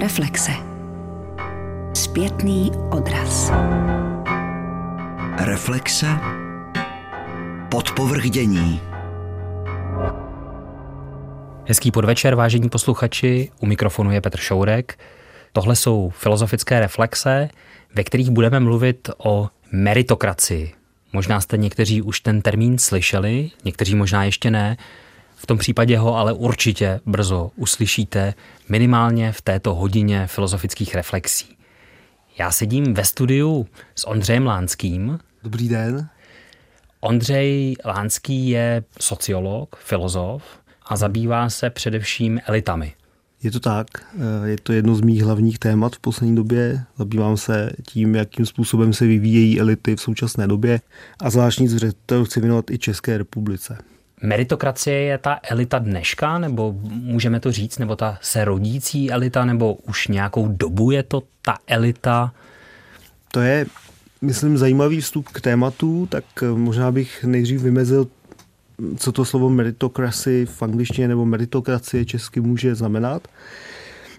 [0.00, 0.52] Reflexe.
[1.94, 3.52] Zpětný odraz.
[5.36, 6.06] Reflexe.
[7.70, 8.80] Podpovrchdění.
[11.68, 13.50] Hezký podvečer, vážení posluchači.
[13.60, 14.98] U mikrofonu je Petr Šourek.
[15.52, 17.48] Tohle jsou filozofické reflexe,
[17.94, 20.74] ve kterých budeme mluvit o meritokracii.
[21.12, 24.76] Možná jste někteří už ten termín slyšeli, někteří možná ještě ne.
[25.40, 28.34] V tom případě ho ale určitě brzo uslyšíte,
[28.68, 31.56] minimálně v této hodině filozofických reflexí.
[32.38, 35.18] Já sedím ve studiu s Ondřejem Lánským.
[35.42, 36.08] Dobrý den.
[37.00, 40.42] Ondřej Lánský je sociolog, filozof
[40.86, 42.92] a zabývá se především elitami.
[43.42, 43.86] Je to tak,
[44.44, 46.84] je to jedno z mých hlavních témat v poslední době.
[46.96, 50.80] Zabývám se tím, jakým způsobem se vyvíjejí elity v současné době
[51.20, 53.78] a zvláštní zřetel chci věnovat i České republice.
[54.22, 59.74] Meritokracie je ta elita dneška, nebo můžeme to říct, nebo ta se rodící elita, nebo
[59.74, 62.32] už nějakou dobu je to ta elita?
[63.32, 63.66] To je,
[64.20, 68.06] myslím, zajímavý vstup k tématu, tak možná bych nejdřív vymezil,
[68.96, 73.28] co to slovo meritocracy v angličtině nebo meritokracie česky může znamenat.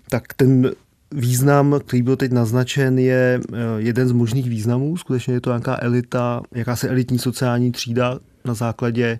[0.09, 0.71] Tak ten
[1.11, 4.97] význam, který byl teď naznačen, je eh, jeden z možných významů.
[4.97, 9.19] Skutečně je to nějaká elita, jakási elitní sociální třída na základě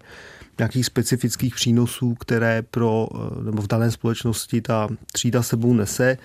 [0.60, 6.18] nějakých specifických přínosů, které pro, eh, nebo v dané společnosti ta třída sebou nese.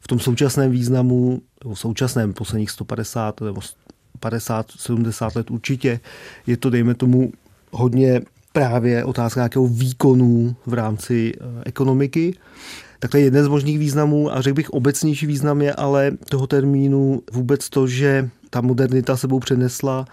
[0.00, 3.60] V tom současném významu, v současném posledních 150 nebo
[4.20, 6.00] 50, 70 let určitě,
[6.46, 7.32] je to, dejme tomu,
[7.70, 8.20] hodně
[8.52, 12.34] právě otázka nějakého výkonu v rámci eh, ekonomiky.
[12.98, 16.46] Tak to je jeden z možných významů a řekl bych obecnější význam je ale toho
[16.46, 20.06] termínu vůbec to, že ta modernita sebou přenesla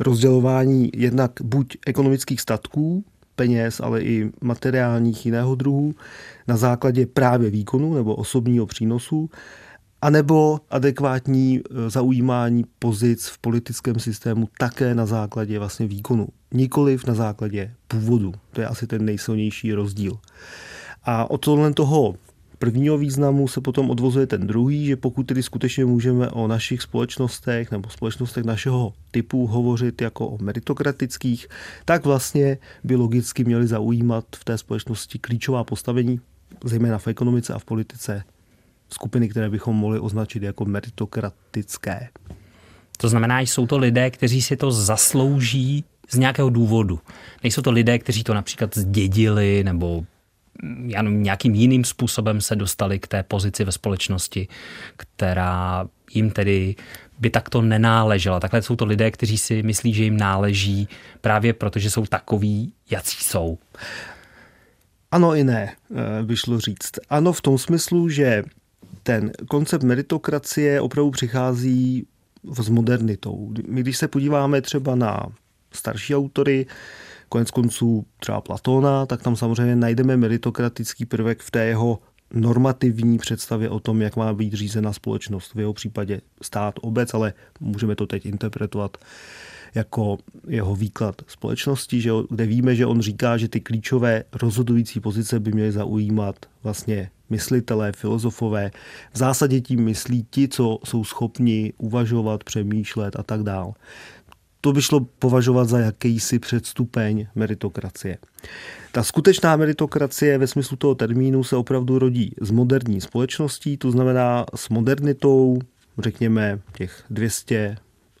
[0.00, 3.04] rozdělování jednak buď ekonomických statků,
[3.36, 5.94] peněz, ale i materiálních jiného druhu
[6.48, 9.30] na základě právě výkonu nebo osobního přínosu,
[10.02, 17.14] anebo adekvátní e, zaujímání pozic v politickém systému také na základě vlastně výkonu, nikoliv na
[17.14, 18.32] základě původu.
[18.52, 20.18] To je asi ten nejsilnější rozdíl.
[21.04, 22.14] A od tohle toho
[22.58, 27.70] prvního významu se potom odvozuje ten druhý, že pokud tedy skutečně můžeme o našich společnostech
[27.70, 31.48] nebo společnostech našeho typu hovořit jako o meritokratických,
[31.84, 36.20] tak vlastně by logicky měly zaujímat v té společnosti klíčová postavení,
[36.64, 38.24] zejména v ekonomice a v politice,
[38.90, 42.08] skupiny, které bychom mohli označit jako meritokratické.
[42.98, 47.00] To znamená, že jsou to lidé, kteří si to zaslouží z nějakého důvodu.
[47.42, 50.04] Nejsou to lidé, kteří to například zdědili nebo
[50.86, 54.48] já nevím, nějakým jiným způsobem se dostali k té pozici ve společnosti,
[54.96, 56.76] která jim tedy
[57.18, 58.40] by takto nenáležela.
[58.40, 60.88] Takhle jsou to lidé, kteří si myslí, že jim náleží
[61.20, 63.58] právě protože jsou takoví, jací jsou.
[65.10, 66.92] Ano i ne, eh, by šlo říct.
[67.10, 68.42] Ano v tom smyslu, že
[69.02, 72.06] ten koncept meritokracie opravdu přichází
[72.62, 73.52] s modernitou.
[73.68, 75.26] My když se podíváme třeba na
[75.72, 76.66] starší autory,
[77.28, 81.98] konec konců třeba Platona, tak tam samozřejmě najdeme meritokratický prvek v té jeho
[82.34, 85.54] normativní představě o tom, jak má být řízena společnost.
[85.54, 88.96] V jeho případě stát, obec, ale můžeme to teď interpretovat
[89.74, 90.18] jako
[90.48, 95.52] jeho výklad společnosti, že, kde víme, že on říká, že ty klíčové rozhodující pozice by
[95.52, 98.70] měly zaujímat vlastně myslitelé, filozofové.
[99.12, 103.72] V zásadě tím myslí ti, co jsou schopni uvažovat, přemýšlet a tak dále
[104.60, 108.18] to by šlo považovat za jakýsi předstupeň meritokracie.
[108.92, 114.46] Ta skutečná meritokracie ve smyslu toho termínu se opravdu rodí z moderní společností, to znamená
[114.54, 115.58] s modernitou,
[115.98, 117.76] řekněme, těch 200,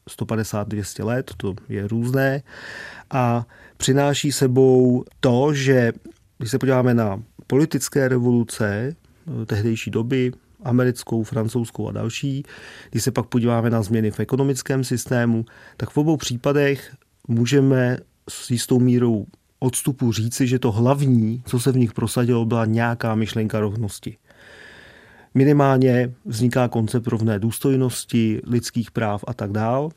[0.08, 2.42] 150, 200 let, to je různé,
[3.10, 5.92] a přináší sebou to, že
[6.38, 8.96] když se podíváme na politické revoluce
[9.46, 10.32] tehdejší doby,
[10.62, 12.42] americkou, francouzskou a další.
[12.90, 15.44] Když se pak podíváme na změny v ekonomickém systému,
[15.76, 16.94] tak v obou případech
[17.28, 17.98] můžeme
[18.28, 19.26] s jistou mírou
[19.58, 24.16] odstupu říci, že to hlavní, co se v nich prosadilo, byla nějaká myšlenka rovnosti.
[25.34, 29.90] Minimálně vzniká koncept rovné důstojnosti, lidských práv a tak dál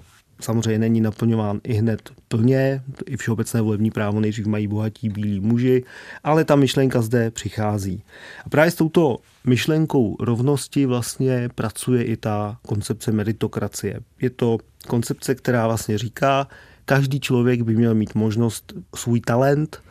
[0.43, 5.83] samozřejmě není naplňován i hned plně, i všeobecné volební právo nejdřív mají bohatí bílí muži,
[6.23, 8.03] ale ta myšlenka zde přichází.
[8.45, 13.99] A právě s touto myšlenkou rovnosti vlastně pracuje i ta koncepce meritokracie.
[14.21, 14.57] Je to
[14.87, 16.47] koncepce, která vlastně říká,
[16.85, 19.81] každý člověk by měl mít možnost svůj talent,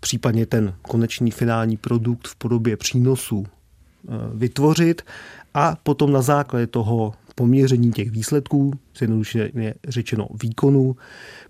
[0.00, 5.02] případně ten konečný finální produkt v podobě přínosů eh, vytvořit
[5.54, 10.96] a potom na základě toho poměření těch výsledků, zjednodušeně řečeno výkonu,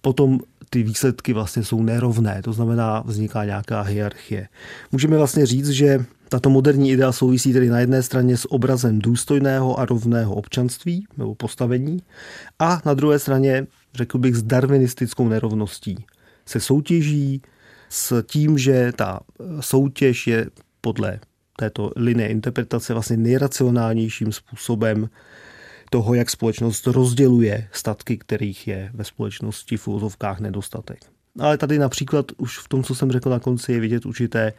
[0.00, 4.48] potom ty výsledky vlastně jsou nerovné, to znamená vzniká nějaká hierarchie.
[4.92, 9.80] Můžeme vlastně říct, že tato moderní idea souvisí tedy na jedné straně s obrazem důstojného
[9.80, 12.02] a rovného občanství nebo postavení
[12.58, 15.96] a na druhé straně, řekl bych, s darwinistickou nerovností.
[16.46, 17.42] Se soutěží
[17.88, 19.20] s tím, že ta
[19.60, 20.46] soutěž je
[20.80, 21.20] podle
[21.56, 25.08] této linie interpretace vlastně nejracionálnějším způsobem
[25.90, 30.98] toho, jak společnost rozděluje statky, kterých je ve společnosti v úzovkách nedostatek.
[31.38, 34.52] Ale tady například už v tom, co jsem řekl na konci, je vidět určité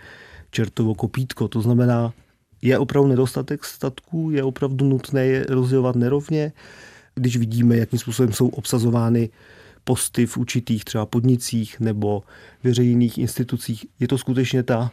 [0.51, 1.47] čertovo kopítko.
[1.47, 2.13] To znamená,
[2.61, 6.51] je opravdu nedostatek statků, je opravdu nutné je rozdělovat nerovně,
[7.15, 9.29] když vidíme, jakým způsobem jsou obsazovány
[9.83, 12.23] posty v určitých třeba podnicích nebo
[12.63, 13.85] veřejných institucích.
[13.99, 14.91] Je to skutečně ta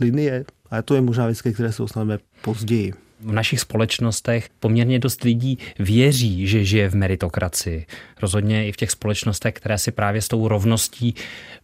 [0.00, 5.24] linie, a to je možná věc, které se dostaneme později v našich společnostech poměrně dost
[5.24, 7.86] lidí věří, že žije v meritokracii.
[8.22, 11.14] Rozhodně i v těch společnostech, které si právě s tou rovností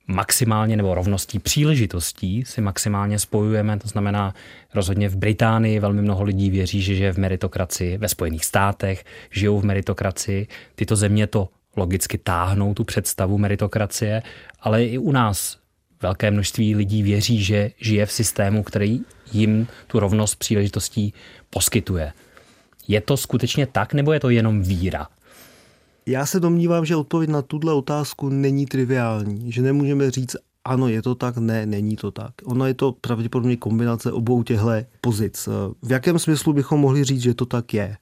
[0.07, 3.79] maximálně nebo rovností příležitostí si maximálně spojujeme.
[3.79, 4.35] To znamená,
[4.75, 9.61] rozhodně v Británii velmi mnoho lidí věří, že žije v meritokracii, ve Spojených státech žijou
[9.61, 10.47] v meritokracii.
[10.75, 14.23] Tyto země to logicky táhnou tu představu meritokracie,
[14.61, 15.59] ale i u nás
[16.03, 19.01] velké množství lidí věří, že žije v systému, který
[19.33, 21.15] jim tu rovnost příležitostí
[21.51, 22.13] poskytuje.
[22.89, 25.09] Je to skutečně tak, nebo je to jenom víra?
[26.07, 31.03] Já se domnívám, že odpověď na tuhle otázku není triviální, že nemůžeme říct, ano, je
[31.03, 32.33] to tak, ne, není to tak.
[32.45, 35.49] Ono je to pravděpodobně kombinace obou těchto pozic.
[35.83, 37.97] V jakém smyslu bychom mohli říct, že to tak je?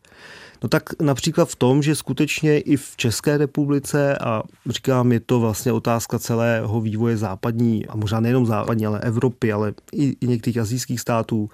[0.63, 5.41] No tak například v tom, že skutečně i v České republice, a říkám, je to
[5.41, 10.59] vlastně otázka celého vývoje západní, a možná nejenom západní, ale Evropy, ale i, i některých
[10.59, 11.51] azijských států,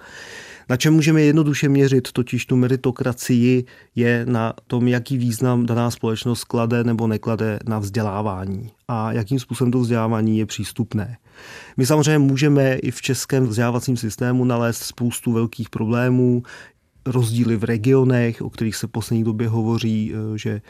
[0.69, 3.65] na čem můžeme jednoduše měřit, totiž tu meritokracii,
[3.95, 9.71] je na tom, jaký význam daná společnost klade nebo neklade na vzdělávání a jakým způsobem
[9.71, 11.17] to vzdělávání je přístupné.
[11.77, 16.43] My samozřejmě můžeme i v českém vzdělávacím systému nalézt spoustu velkých problémů,
[17.05, 20.61] rozdíly v regionech, o kterých se v poslední době hovoří, eh, že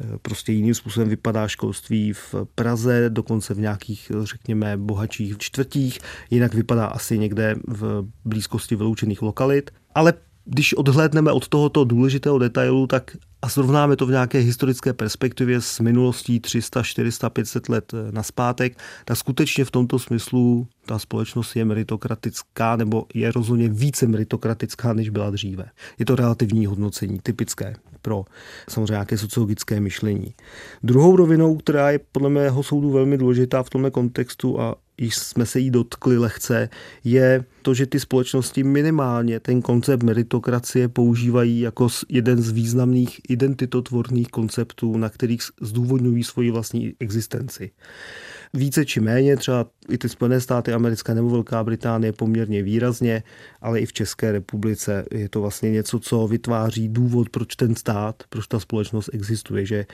[0.00, 5.98] eh, prostě jiným způsobem vypadá školství v Praze, dokonce v nějakých, eh, řekněme, bohatších čtvrtích,
[6.30, 9.70] jinak vypadá asi někde v blízkosti vyloučených lokalit.
[9.94, 15.60] Ale když odhlédneme od tohoto důležitého detailu, tak a srovnáme to v nějaké historické perspektivě
[15.60, 21.56] s minulostí 300, 400, 500 let eh, naspátek, tak skutečně v tomto smyslu ta společnost
[21.56, 25.70] je meritokratická nebo je rozhodně více meritokratická, než byla dříve.
[25.98, 28.24] Je to relativní hodnocení, typické pro
[28.68, 30.34] samozřejmě nějaké sociologické myšlení.
[30.82, 35.46] Druhou rovinou, která je podle mého soudu velmi důležitá v tomto kontextu a již jsme
[35.46, 36.68] se jí dotkli lehce,
[37.04, 44.28] je to, že ty společnosti minimálně ten koncept meritokracie používají jako jeden z významných identitotvorných
[44.28, 47.70] konceptů, na kterých zdůvodňují svoji vlastní existenci.
[48.54, 53.22] Více či méně, třeba i ty Spojené státy americké nebo Velká Británie poměrně výrazně,
[53.60, 58.22] ale i v České republice je to vlastně něco, co vytváří důvod, proč ten stát,
[58.28, 59.86] proč ta společnost existuje, že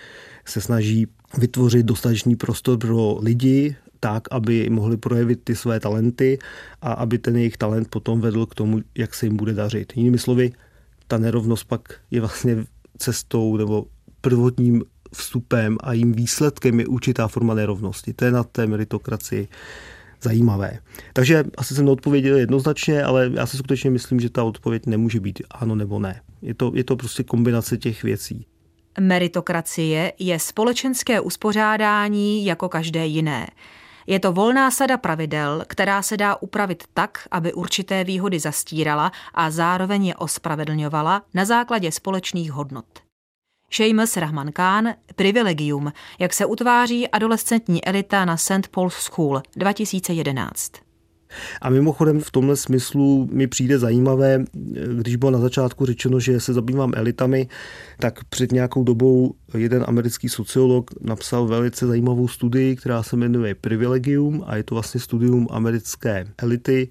[0.45, 1.07] se snaží
[1.39, 6.39] vytvořit dostatečný prostor pro lidi, tak, aby mohli projevit ty své talenty
[6.83, 9.93] a aby ten jejich talent potom vedl k tomu, jak se jim bude dařit.
[9.97, 10.53] Jinými slovy,
[11.07, 12.65] ta nerovnost pak je vlastně
[12.99, 13.87] cestou nebo
[14.21, 14.83] prvotním
[15.15, 18.13] vstupem a jím výsledkem je určitá forma nerovnosti.
[18.13, 19.49] To je na té meritokracii
[20.23, 20.79] zajímavé.
[21.13, 25.43] Takže asi jsem neodpověděl jednoznačně, ale já si skutečně myslím, že ta odpověď nemůže být
[25.51, 26.21] ano nebo ne.
[26.43, 28.47] Je to, je to prostě kombinace těch věcí.
[29.01, 33.47] Meritokracie je společenské uspořádání jako každé jiné.
[34.07, 39.51] Je to volná sada pravidel, která se dá upravit tak, aby určité výhody zastírala a
[39.51, 42.87] zároveň je ospravedlňovala na základě společných hodnot.
[43.71, 48.69] Seamus Rahman Khan, Privilegium, jak se utváří adolescentní elita na St.
[48.71, 50.92] Paul's School 2011.
[51.63, 54.45] A mimochodem v tomhle smyslu mi přijde zajímavé,
[54.99, 57.49] když bylo na začátku řečeno, že se zabývám elitami,
[57.99, 64.45] tak před nějakou dobou jeden americký sociolog napsal velice zajímavou studii, která se jmenuje Privilegium
[64.47, 66.89] a je to vlastně studium americké elity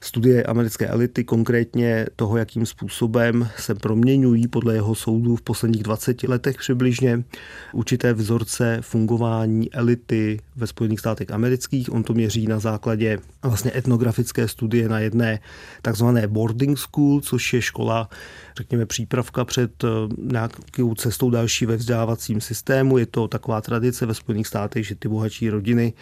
[0.00, 6.22] studie americké elity, konkrétně toho, jakým způsobem se proměňují podle jeho soudu v posledních 20
[6.22, 7.24] letech přibližně
[7.72, 11.92] určité vzorce fungování elity ve Spojených státech amerických.
[11.92, 15.38] On to měří na základě vlastně etnografické studie na jedné
[15.82, 18.08] takzvané boarding school, což je škola,
[18.56, 22.98] řekněme, přípravka před eh, nějakou cestou další ve vzdělávacím systému.
[22.98, 25.92] Je to taková tradice ve Spojených státech, že ty bohatší rodiny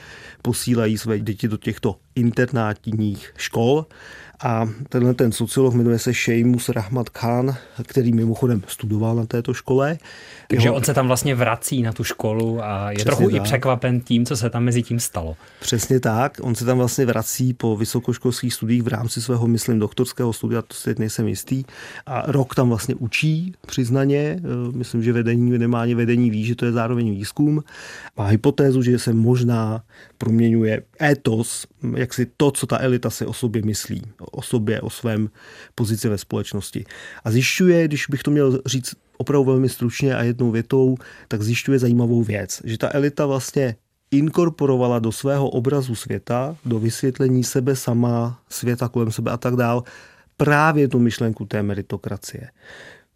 [0.43, 3.87] posílají své děti do těchto internátních škol
[4.43, 9.99] A tenhle ten sociolog jmenuje se Sheamus Rahmat Khan, který mimochodem studoval na této škole.
[10.49, 10.77] Takže Jeho...
[10.77, 13.35] on se tam vlastně vrací na tu školu a je Přesně trochu tak.
[13.35, 15.37] i překvapen tím, co se tam mezi tím stalo.
[15.61, 16.39] Přesně tak.
[16.43, 20.75] On se tam vlastně vrací po vysokoškolských studiích v rámci svého, myslím, doktorského studia, to
[20.75, 21.65] si nejsem jistý.
[22.07, 24.19] A rok tam vlastně učí, přiznaně.
[24.19, 24.41] E,
[24.77, 27.65] myslím, že vedení, minimálně vedení ví, že to je zároveň výzkum.
[28.17, 29.83] Má hypotézu, že se možná
[30.19, 34.91] proměňuje etos, jak si to, co ta elita si o sobě myslí, o sobě, o
[34.91, 35.31] svém
[35.75, 36.85] pozici ve společnosti.
[37.25, 40.97] A zjišťuje, když bych to měl říct opravdu velmi stručně a jednou větou,
[41.29, 43.77] tak zjišťuje zajímavou věc, že ta elita vlastně
[44.11, 49.85] inkorporovala do svého obrazu světa, do vysvětlení sebe sama, světa kolem sebe a tak dál,
[50.37, 52.51] právě tu myšlenku té meritokracie.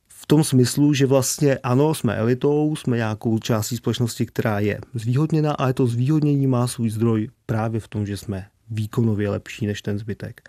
[0.08, 5.52] V tom smyslu, že vlastně ano, jsme elitou, jsme nějakou částí společnosti, která je zvýhodněna,
[5.52, 9.98] ale to zvýhodnění má svůj zdroj právě v tom, že jsme výkonově lepší než ten
[9.98, 10.48] zbytek.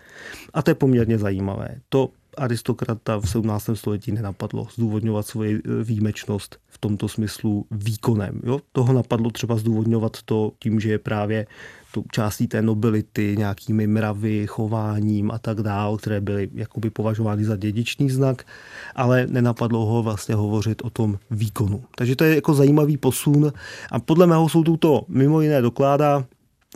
[0.54, 1.80] A to je poměrně zajímavé.
[1.88, 3.70] To aristokrata v 17.
[3.74, 8.40] století nenapadlo zdůvodňovat svoji e, výjimečnost v tomto smyslu výkonem.
[8.44, 8.60] Jo?
[8.72, 11.46] Toho napadlo třeba zdůvodňovat to tím, že je právě
[11.92, 17.56] tu částí té nobility, nějakými mravy, chováním a tak dál, které byly jakoby považovány za
[17.56, 18.46] dědičný znak,
[18.94, 21.84] ale nenapadlo ho vlastně hovořit o tom výkonu.
[21.96, 23.52] Takže to je jako zajímavý posun
[23.90, 26.24] a podle mého soudu to mimo jiné dokládá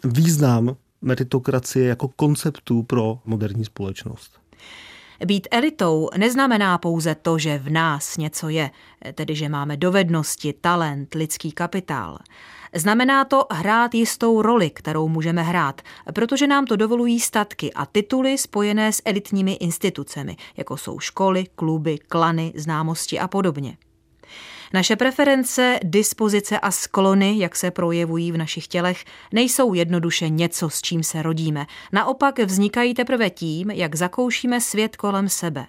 [0.04, 4.40] význam meritokracie jako konceptu pro moderní společnost.
[5.26, 8.70] Být elitou neznamená pouze to, že v nás něco je,
[9.14, 12.18] tedy že máme dovednosti, talent, lidský kapitál.
[12.74, 15.82] Znamená to hrát jistou roli, kterou můžeme hrát,
[16.14, 21.98] protože nám to dovolují statky a tituly spojené s elitními institucemi, jako jsou školy, kluby,
[21.98, 23.76] klany, známosti a podobně.
[24.74, 30.82] Naše preference, dispozice a sklony, jak se projevují v našich tělech, nejsou jednoduše něco, s
[30.82, 31.66] čím se rodíme.
[31.92, 35.66] Naopak vznikají teprve tím, jak zakoušíme svět kolem sebe.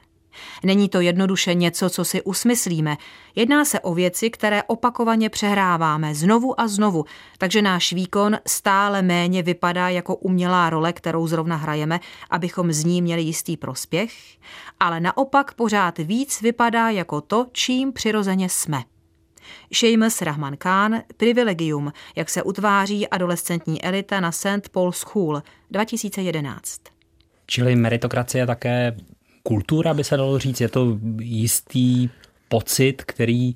[0.64, 2.98] Není to jednoduše něco, co si usmyslíme.
[3.36, 7.06] Jedná se o věci, které opakovaně přehráváme znovu a znovu,
[7.38, 13.02] takže náš výkon stále méně vypadá jako umělá role, kterou zrovna hrajeme, abychom z ní
[13.02, 14.14] měli jistý prospěch,
[14.80, 18.84] ale naopak pořád víc vypadá jako to, čím přirozeně jsme.
[19.74, 24.70] Seamus Rahman Khan, Privilegium, jak se utváří adolescentní elita na St.
[24.72, 26.82] Paul School, 2011.
[27.48, 28.96] Čili meritokracie je také
[29.44, 32.10] kultura, by se dalo říct, je to jistý
[32.48, 33.56] pocit, který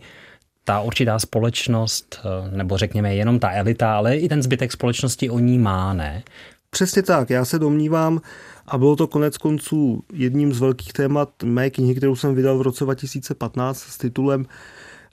[0.63, 5.39] ta určitá společnost, eh, nebo řekněme jenom ta elita, ale i ten zbytek společnosti o
[5.39, 6.23] ní má, ne?
[6.69, 8.21] Přesně tak, já se domnívám,
[8.67, 12.61] a bylo to konec konců jedním z velkých témat mé knihy, kterou jsem vydal v
[12.61, 14.45] roce 2015 s titulem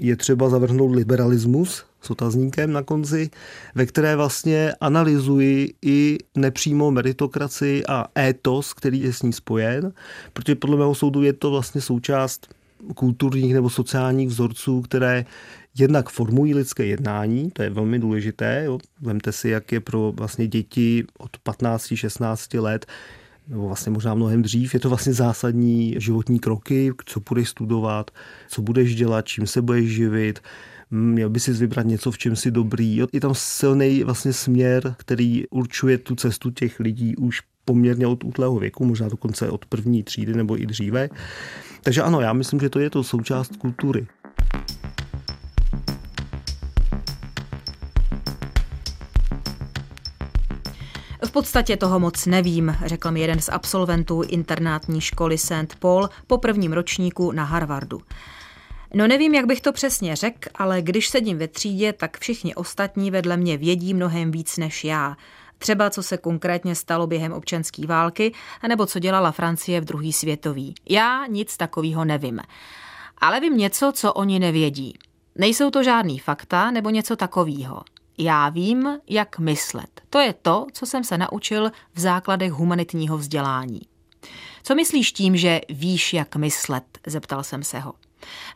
[0.01, 3.31] je třeba zavrhnout liberalismus s otazníkem na konci,
[3.75, 9.93] ve které vlastně analyzuji i nepřímo meritokracii a étos, který je s ní spojen,
[10.33, 12.55] protože podle mého soudu je to vlastně součást
[12.95, 15.25] kulturních nebo sociálních vzorců, které
[15.79, 18.63] jednak formují lidské jednání, to je velmi důležité.
[18.65, 18.79] Jo.
[19.01, 22.87] Vemte si, jak je pro vlastně děti od 15-16 let
[23.49, 28.11] nebo vlastně možná mnohem dřív, je to vlastně zásadní životní kroky, co budeš studovat,
[28.49, 30.41] co budeš dělat, čím se budeš živit,
[30.91, 32.97] měl by si vybrat něco, v čem si dobrý.
[33.13, 38.59] Je tam silný vlastně směr, který určuje tu cestu těch lidí už poměrně od útlého
[38.59, 41.09] věku, možná dokonce od první třídy nebo i dříve.
[41.83, 44.07] Takže ano, já myslím, že to je to součást kultury.
[51.37, 55.77] Podstatě toho moc nevím, řekl mi jeden z absolventů internátní školy St.
[55.79, 58.03] Paul po prvním ročníku na Harvardu.
[58.95, 63.11] No nevím, jak bych to přesně řekl, ale když sedím ve třídě, tak všichni ostatní
[63.11, 65.17] vedle mě vědí mnohem víc než já.
[65.59, 68.33] Třeba co se konkrétně stalo během občanské války,
[68.69, 70.75] nebo co dělala Francie v druhý světový.
[70.89, 72.41] Já nic takového nevím.
[73.19, 74.99] Ale vím něco, co oni nevědí.
[75.35, 77.83] Nejsou to žádný fakta nebo něco takového.
[78.19, 80.01] Já vím, jak myslet.
[80.11, 83.81] To je to, co jsem se naučil v základech humanitního vzdělání.
[84.63, 86.85] Co myslíš tím, že víš, jak myslet?
[87.07, 87.95] Zeptal jsem se ho.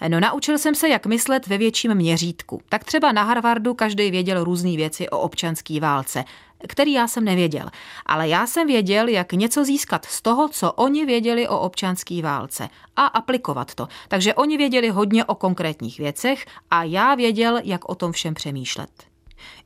[0.08, 2.60] No naučil jsem se, jak myslet ve větším měřítku.
[2.68, 6.24] Tak třeba na Harvardu každý věděl různé věci o občanské válce,
[6.68, 7.70] který já jsem nevěděl.
[8.06, 12.68] Ale já jsem věděl, jak něco získat z toho, co oni věděli o občanské válce
[12.96, 13.88] a aplikovat to.
[14.08, 19.09] Takže oni věděli hodně o konkrétních věcech a já věděl, jak o tom všem přemýšlet.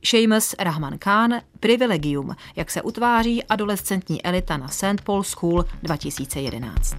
[0.04, 5.00] Seamus Rahman Khan, Privilegium, jak se utváří adolescentní elita na St.
[5.04, 6.96] Paul School 2011.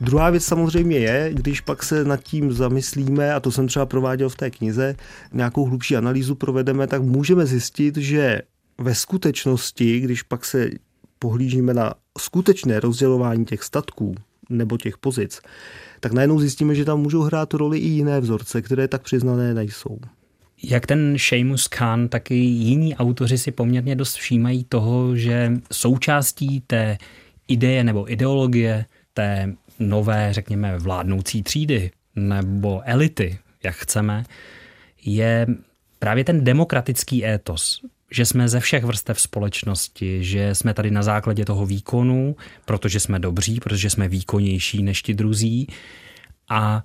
[0.00, 4.28] Druhá věc samozřejmě je, když pak se nad tím zamyslíme, a to jsem třeba prováděl
[4.28, 4.96] v té knize,
[5.32, 8.42] nějakou hlubší analýzu provedeme, tak můžeme zjistit, že
[8.78, 10.70] ve skutečnosti, když pak se
[11.18, 14.14] pohlížíme na skutečné rozdělování těch statků
[14.50, 15.40] nebo těch pozic,
[16.00, 19.98] tak najednou zjistíme, že tam můžou hrát roli i jiné vzorce, které tak přiznané nejsou.
[20.62, 26.60] Jak ten Seamus Khan, tak i jiní autoři si poměrně dost všímají toho, že součástí
[26.66, 26.98] té
[27.48, 34.24] ideje nebo ideologie té nové, řekněme, vládnoucí třídy nebo elity, jak chceme,
[35.04, 35.46] je
[35.98, 41.44] právě ten demokratický étos, že jsme ze všech vrstev společnosti, že jsme tady na základě
[41.44, 45.66] toho výkonu, protože jsme dobří, protože jsme výkonnější než ti druzí
[46.48, 46.84] a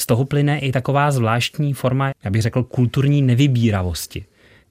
[0.00, 4.24] z toho plyne i taková zvláštní forma, já bych řekl, kulturní nevybíravosti.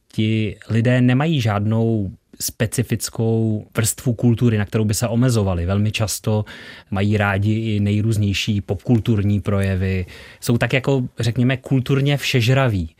[0.08, 5.66] Ti lidé nemají žádnou specifickou vrstvu kultury, na kterou by se omezovali.
[5.66, 6.46] Velmi často
[6.92, 10.06] mají rádi i nejrůznější popkulturní projevy.
[10.40, 12.96] Jsou tak jako, řekněme, kulturně všežraví.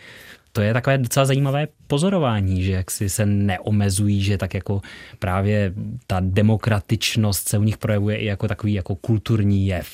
[0.52, 4.82] To je takové docela zajímavé pozorování, že jak si se neomezují, že tak jako
[5.20, 5.74] právě
[6.08, 9.88] ta demokratičnost se u nich projevuje i jako takový jako kulturní jev.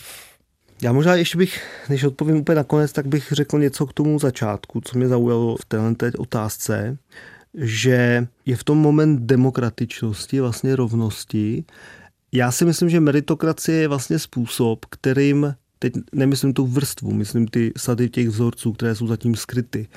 [0.82, 4.82] Já možná ještě bych, než odpovím úplně nakonec, tak bych řekl něco k tomu začátku,
[4.82, 6.98] co mě zaujalo v této otázce,
[7.54, 11.64] že je v tom moment demokratičnosti, vlastně rovnosti.
[12.32, 17.72] Já si myslím, že meritokracie je vlastně způsob, kterým, teď nemyslím tu vrstvu, myslím ty
[17.78, 19.88] sady těch vzorců, které jsou zatím skryty,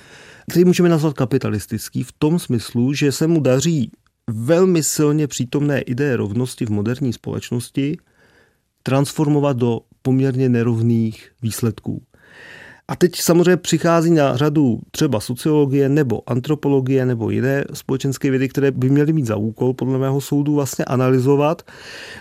[0.51, 3.91] který můžeme nazvat kapitalistický v tom smyslu, že se mu daří
[4.31, 7.97] velmi silně přítomné ideje rovnosti v moderní společnosti
[8.83, 12.03] transformovat do poměrně nerovných výsledků.
[12.89, 18.71] A teď samozřejmě přichází na řadu třeba sociologie nebo antropologie nebo jiné společenské vědy, které
[18.71, 21.63] by měly mít za úkol, podle mého soudu, vlastně analyzovat,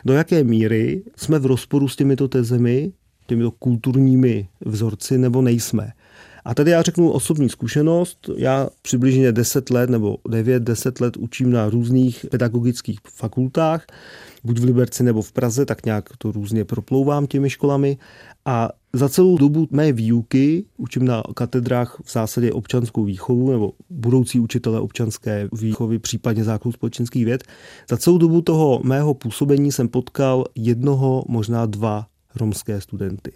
[0.06, 2.92] do jaké míry jsme v rozporu s těmito tezemi,
[3.32, 5.92] těmito kulturními vzorci, nebo nejsme.
[6.46, 8.30] A tady já řeknu osobní zkušenost.
[8.38, 13.86] Já přibližně 10 let nebo 9-10 let učím na různých pedagogických fakultách,
[14.44, 17.98] buď v Liberci nebo v Praze, tak nějak to různě proplouvám těmi školami.
[18.46, 24.40] A za celou dobu mé výuky učím na katedrách v zásadě občanskou výchovu nebo budoucí
[24.40, 27.44] učitele občanské výchovy, případně základu společenských věd.
[27.90, 33.32] Za celou dobu toho mého působení jsem potkal jednoho, možná dva romské studenty.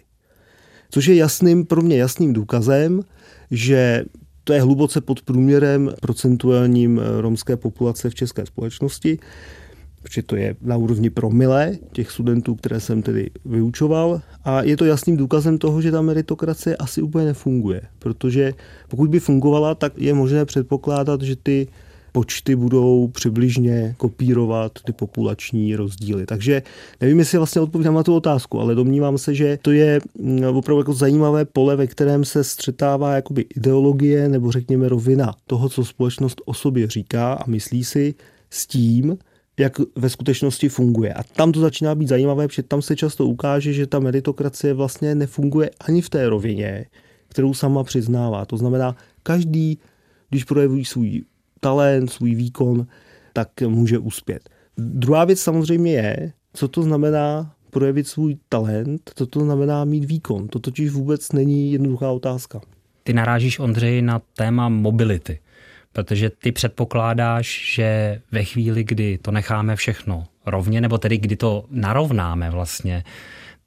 [0.90, 3.02] Což je jasným, pro mě jasným důkazem,
[3.50, 4.04] že
[4.44, 9.18] to je hluboce pod průměrem procentuálním romské populace v české společnosti
[10.06, 14.20] protože to je na úrovni promile těch studentů, které jsem tedy vyučoval.
[14.44, 18.54] A je to jasným důkazem toho, že ta meritokracie asi úplně nefunguje, protože
[18.88, 21.68] pokud by fungovala, tak je možné předpokládat, že ty
[22.16, 26.26] počty budou přibližně kopírovat ty populační rozdíly.
[26.26, 26.62] Takže
[27.00, 30.80] nevím, jestli vlastně odpovídám na tu otázku, ale domnívám se, že to je mm, opravdu
[30.80, 36.40] jako zajímavé pole, ve kterém se střetává jakoby ideologie nebo řekněme rovina toho, co společnost
[36.44, 38.14] o sobě říká a myslí si
[38.50, 39.18] s tím,
[39.58, 41.14] jak ve skutečnosti funguje.
[41.14, 45.14] A tam to začíná být zajímavé, protože tam se často ukáže, že ta meritokracie vlastně
[45.14, 46.86] nefunguje ani v té rovině,
[47.28, 48.44] kterou sama přiznává.
[48.44, 49.78] To znamená, každý,
[50.30, 51.22] když projeví svůj
[51.60, 52.86] talent, svůj výkon,
[53.32, 54.48] tak může uspět.
[54.76, 60.48] Druhá věc samozřejmě je, co to znamená projevit svůj talent, co to znamená mít výkon.
[60.48, 62.60] To totiž vůbec není jednoduchá otázka.
[63.02, 65.38] Ty narážíš, Ondřej, na téma mobility
[65.96, 71.64] protože ty předpokládáš, že ve chvíli, kdy to necháme všechno rovně, nebo tedy kdy to
[71.70, 73.04] narovnáme vlastně,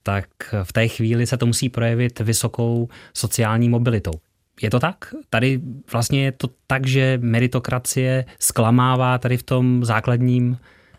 [0.03, 0.25] tak
[0.63, 4.11] v té chvíli se to musí projevit vysokou sociální mobilitou.
[4.61, 5.13] Je to tak?
[5.29, 10.57] Tady vlastně je to tak, že meritokracie zklamává tady v tom základním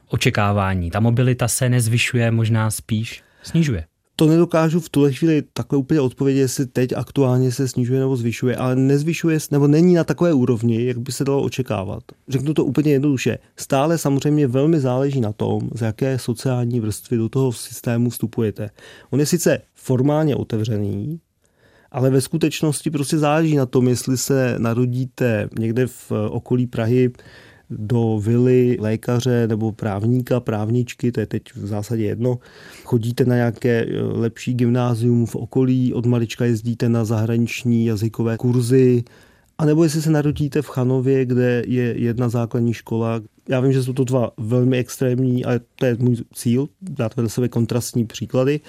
[0.09, 0.91] očekávání.
[0.91, 3.85] Ta mobilita se nezvyšuje, možná spíš snižuje
[4.21, 8.57] to nedokážu v tuhle chvíli takhle úplně odpovědět, jestli teď aktuálně se snižuje nebo zvyšuje,
[8.57, 12.03] ale nezvyšuje nebo není na takové úrovni, jak by se dalo očekávat.
[12.29, 13.39] Řeknu to úplně jednoduše.
[13.57, 18.71] Stále samozřejmě velmi záleží na tom, z jaké sociální vrstvy do toho systému vstupujete.
[19.11, 21.21] On je sice formálně otevřený,
[21.93, 27.11] ale ve skutečnosti prostě záleží na tom, jestli se narodíte někde v okolí Prahy
[27.71, 32.39] do vily lékaře nebo právníka, právničky, to je teď v zásadě jedno.
[32.85, 39.05] Chodíte na nějaké e, lepší gymnázium v okolí, od malička jezdíte na zahraniční jazykové kurzy,
[39.59, 43.21] a nebo jestli se narodíte v Chanově, kde je jedna základní škola.
[43.49, 47.31] Já vím, že jsou to dva velmi extrémní, ale to je můj cíl, dát vedle
[47.31, 48.61] sebe kontrastní příklady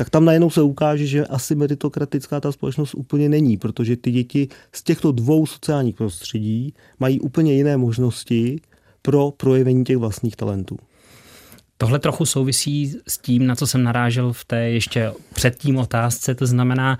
[0.00, 4.48] tak tam najednou se ukáže, že asi meritokratická ta společnost úplně není, protože ty děti
[4.72, 8.60] z těchto dvou sociálních prostředí mají úplně jiné možnosti
[9.02, 10.76] pro projevení těch vlastních talentů.
[11.78, 16.46] Tohle trochu souvisí s tím, na co jsem narážel v té ještě předtím otázce, to
[16.46, 16.98] znamená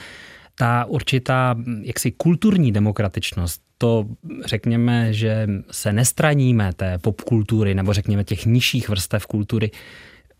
[0.55, 4.07] ta určitá jaksi kulturní demokratičnost, to
[4.45, 9.71] řekněme, že se nestraníme té popkultury nebo řekněme těch nižších vrstev kultury.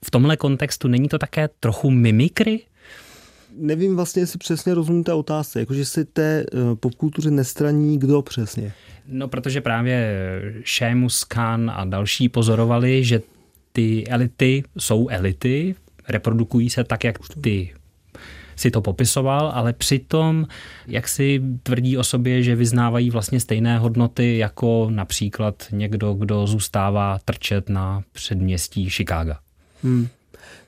[0.05, 2.61] V tomhle kontextu není to také trochu mimikry?
[3.57, 8.73] Nevím vlastně, jestli přesně rozumím té otázce, jakože si té eh, popkultuře nestraní kdo přesně.
[9.07, 10.21] No, protože právě
[10.67, 13.21] Seamus Khan a další pozorovali, že
[13.73, 15.75] ty elity jsou elity,
[16.09, 17.75] reprodukují se tak, jak ty
[18.57, 20.47] si to popisoval, ale přitom,
[20.87, 27.19] jak si tvrdí o sobě, že vyznávají vlastně stejné hodnoty jako například někdo, kdo zůstává
[27.25, 29.39] trčet na předměstí Chicaga.
[29.83, 30.07] Hmm,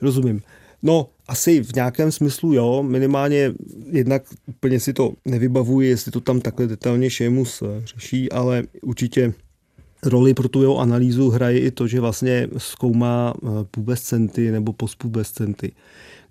[0.00, 0.42] rozumím.
[0.82, 3.52] No, asi v nějakém smyslu jo, minimálně
[3.90, 9.32] jednak úplně si to nevybavuji, jestli to tam takhle detailně Šemus eh, řeší, ale určitě
[10.02, 15.72] roli pro tu jeho analýzu hraje i to, že vlastně zkoumá eh, pubescenty nebo postpubescenty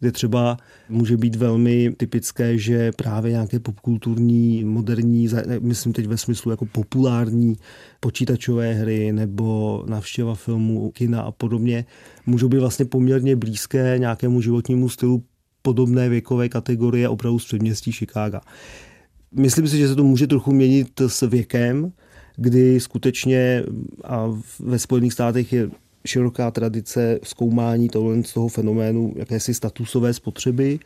[0.01, 0.57] kde třeba
[0.89, 7.55] může být velmi typické, že právě nějaké popkulturní, moderní, myslím teď ve smyslu jako populární
[7.99, 11.85] počítačové hry nebo návštěva filmů, kina a podobně,
[12.25, 15.23] můžou být vlastně poměrně blízké nějakému životnímu stylu
[15.61, 18.39] podobné věkové kategorie opravdu z předměstí Chicago.
[19.31, 21.91] Myslím si, že se to může trochu měnit s věkem,
[22.35, 23.63] kdy skutečně
[24.03, 25.69] a ve Spojených státech je
[26.05, 30.79] široká tradice zkoumání tohle z toho fenoménu jakési statusové spotřeby.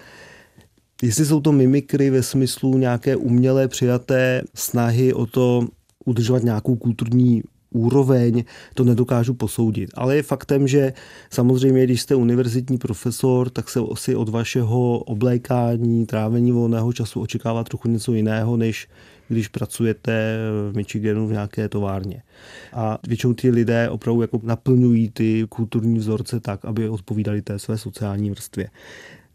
[1.04, 5.68] Jestli jsou to mimikry ve smyslu nějaké umělé přijaté snahy o to
[6.06, 7.44] udržovat nějakou kulturní
[7.76, 9.90] úroveň, to nedokážu posoudit.
[9.94, 10.94] Ale je faktem, že
[11.30, 17.64] samozřejmě, když jste univerzitní profesor, tak se asi od vašeho oblékání, trávení volného času očekává
[17.64, 18.88] trochu něco jiného, než
[19.28, 20.38] když pracujete
[20.72, 22.22] v Michiganu v nějaké továrně.
[22.74, 27.78] A většinou ty lidé opravdu jako naplňují ty kulturní vzorce tak, aby odpovídali té své
[27.78, 28.70] sociální vrstvě.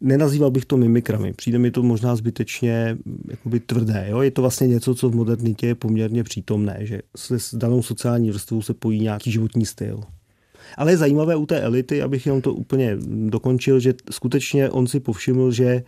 [0.01, 1.33] Nenazýval bych to mimikrami.
[1.33, 2.97] Přijde mi to možná zbytečně
[3.31, 4.07] jakoby tvrdé.
[4.09, 4.21] Jo?
[4.21, 8.31] Je to vlastně něco, co v modernitě je poměrně přítomné, že se s danou sociální
[8.31, 10.01] vrstvou se pojí nějaký životní styl.
[10.77, 12.97] Ale je zajímavé u té elity, abych jenom to úplně
[13.29, 15.83] dokončil, že skutečně on si povšiml, že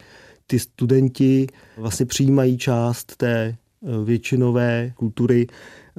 [0.47, 3.57] ty studenti vlastně přijímají část té
[4.05, 5.47] většinové kultury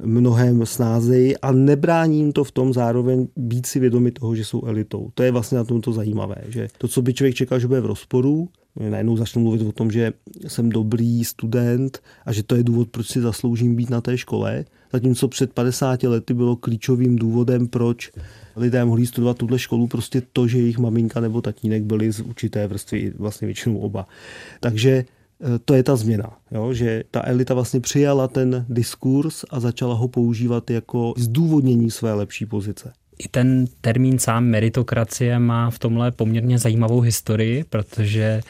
[0.02, 4.64] mnohem snázeji a nebrání jim to v tom zároveň být si vědomi toho, že jsou
[4.64, 5.10] elitou.
[5.14, 7.86] To je vlastně na tomto zajímavé, že to, co by člověk čekal, že bude v
[7.86, 8.48] rozporu,
[8.90, 10.12] najednou začnu mluvit o tom, že
[10.46, 14.64] jsem dobrý student a že to je důvod, proč si zasloužím být na té škole,
[14.92, 18.10] zatímco před 50 lety bylo klíčovým důvodem, proč
[18.56, 22.66] lidé mohli studovat tuhle školu, prostě to, že jejich maminka nebo tatínek byli z určité
[22.66, 24.06] vrstvy, vlastně většinou oba.
[24.60, 25.04] Takže
[25.64, 26.72] to je ta změna, jo?
[26.72, 32.46] že ta elita vlastně přijala ten diskurs a začala ho používat jako zdůvodnění své lepší
[32.46, 32.92] pozice.
[33.18, 38.40] I ten termín sám meritokracie má v tomhle poměrně zajímavou historii, protože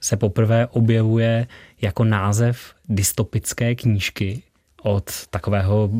[0.00, 1.46] se poprvé objevuje
[1.82, 4.42] jako název dystopické knížky
[4.82, 5.90] od takového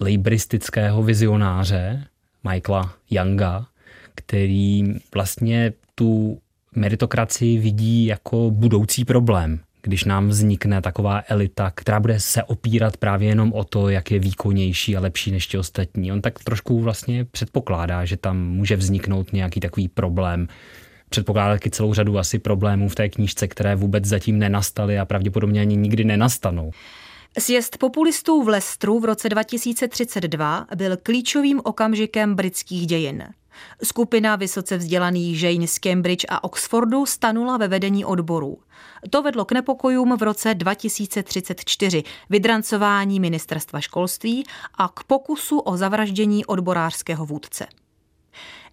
[0.00, 2.04] libristického vizionáře
[2.50, 3.66] Michaela Younga,
[4.14, 6.38] který vlastně tu
[6.74, 13.28] meritokracii vidí jako budoucí problém když nám vznikne taková elita, která bude se opírat právě
[13.28, 16.12] jenom o to, jak je výkonnější a lepší než ti ostatní.
[16.12, 20.48] On tak trošku vlastně předpokládá, že tam může vzniknout nějaký takový problém.
[21.08, 25.60] Předpokládá taky celou řadu asi problémů v té knížce, které vůbec zatím nenastaly a pravděpodobně
[25.60, 26.70] ani nikdy nenastanou.
[27.38, 33.24] Sjezd populistů v Lestru v roce 2032 byl klíčovým okamžikem britských dějin.
[33.82, 38.58] Skupina vysoce vzdělaných žejn z Cambridge a Oxfordu stanula ve vedení odborů.
[39.10, 46.46] To vedlo k nepokojům v roce 2034, vydrancování ministerstva školství a k pokusu o zavraždění
[46.46, 47.66] odborářského vůdce.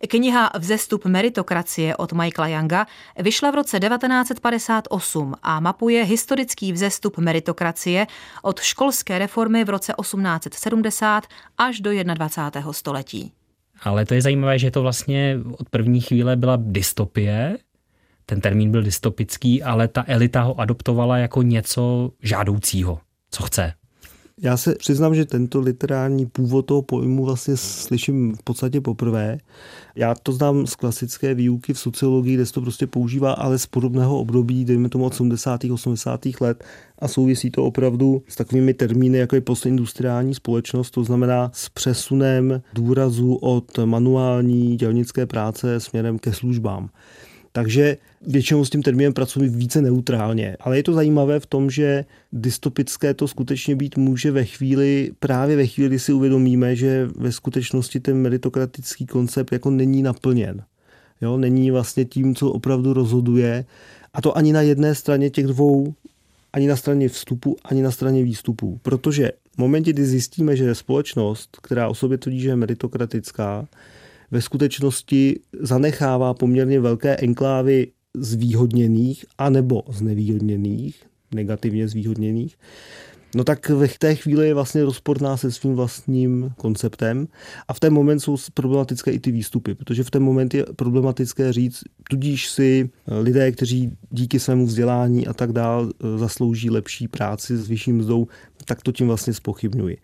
[0.08, 2.86] Kniha Vzestup meritokracie od Michaela Younga
[3.18, 8.08] vyšla v roce 1958 a mapuje historický vzestup meritokracie
[8.42, 11.24] od školské reformy v roce 1870
[11.58, 12.74] až do 21.
[12.74, 13.34] století.
[13.84, 17.58] Ale to je zajímavé, že to vlastně od první chvíle byla dystopie,
[18.30, 23.00] ten termín byl dystopický, ale ta elita ho adoptovala jako něco žádoucího,
[23.32, 23.74] co chce.
[24.42, 29.38] Já se přiznám, že tento literární původ toho pojmu vlastně slyším v podstatě poprvé.
[29.96, 33.65] Já to znám z klasické výuky v sociologii, kde se to prostě používá, ale z
[33.65, 35.62] podobného období, dejme tomu od 70.
[35.63, 36.26] 80.
[36.42, 36.63] let
[37.00, 42.62] a souvisí to opravdu s takovými termíny, jako je postindustriální společnost, to znamená s přesunem
[42.74, 46.89] důrazu od manuální dělnické práce směrem ke službám.
[47.51, 50.57] Takže většinou s tím termínem pracuji více neutrálně.
[50.59, 55.55] Ale je to zajímavé v tom, že dystopické to skutečně být může ve chvíli, právě
[55.55, 60.63] ve chvíli, kdy si uvědomíme, že ve skutečnosti ten meritokratický koncept jako není naplněn.
[61.21, 63.65] Jo, není vlastně tím, co opravdu rozhoduje.
[64.13, 65.93] A to ani na jedné straně těch dvou,
[66.53, 68.79] ani na straně vstupu, ani na straně výstupu.
[68.81, 73.67] Protože v momentě, kdy zjistíme, že společnost, která o sobě tvrdí, že je meritokratická,
[74.32, 82.58] ve skutečnosti zanechává poměrně velké enklávy zvýhodněných anebo znevýhodněných, negativně zvýhodněných,
[83.36, 87.28] no tak v té chvíli je vlastně rozporná se svým vlastním konceptem
[87.68, 91.54] a v ten moment jsou problematické i ty výstupy, protože v ten moment je problematické
[91.54, 92.89] říct, tudíž si
[93.22, 98.28] lidé, kteří díky svému vzdělání a tak dál zaslouží lepší práci s vyšším mzdou,
[98.65, 99.98] tak to tím vlastně spochybňuji.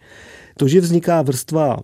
[0.58, 1.78] To, že vzniká vrstva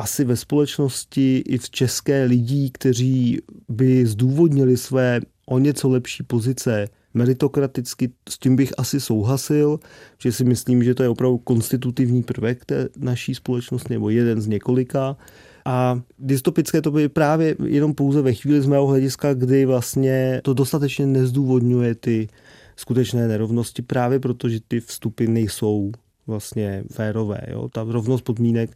[0.00, 6.88] asi ve společnosti i v české lidí, kteří by zdůvodnili své o něco lepší pozice
[7.14, 9.80] meritokraticky, s tím bych asi souhlasil,
[10.18, 14.46] že si myslím, že to je opravdu konstitutivní prvek té naší společnosti, nebo jeden z
[14.46, 15.16] několika.
[15.64, 20.54] A dystopické to by právě jenom pouze ve chvíli z mého hlediska, kdy vlastně to
[20.54, 22.28] dostatečně nezdůvodňuje ty
[22.76, 25.92] skutečné nerovnosti, právě protože ty vstupy nejsou
[26.26, 27.40] vlastně férové.
[27.48, 27.68] Jo?
[27.68, 28.70] Ta rovnost podmínek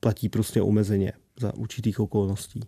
[0.00, 2.60] platí prostě omezeně za určitých okolností.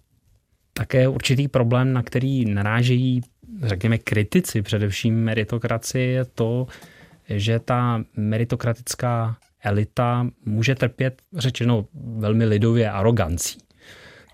[0.72, 3.20] Také určitý problém, na který narážejí,
[3.62, 6.66] řekněme, kritici především meritokracie, je to,
[7.28, 13.58] že ta meritokratická elita může trpět, řečeno velmi lidově, arogancí.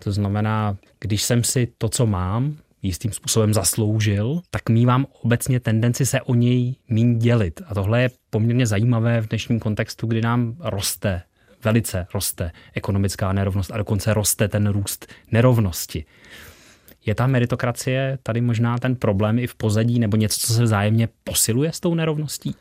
[0.04, 6.06] To znamená, když jsem si to, co mám, jistým způsobem zasloužil, tak mývám obecně tendenci
[6.06, 7.62] se o něj míň dělit.
[7.66, 11.22] A tohle je poměrně zajímavé v dnešním kontextu, kdy nám roste
[11.64, 16.04] velice roste ekonomická nerovnost a dokonce roste ten růst nerovnosti.
[17.06, 21.08] Je ta meritokracie tady možná ten problém i v pozadí nebo něco, co se vzájemně
[21.24, 22.54] posiluje s tou nerovností?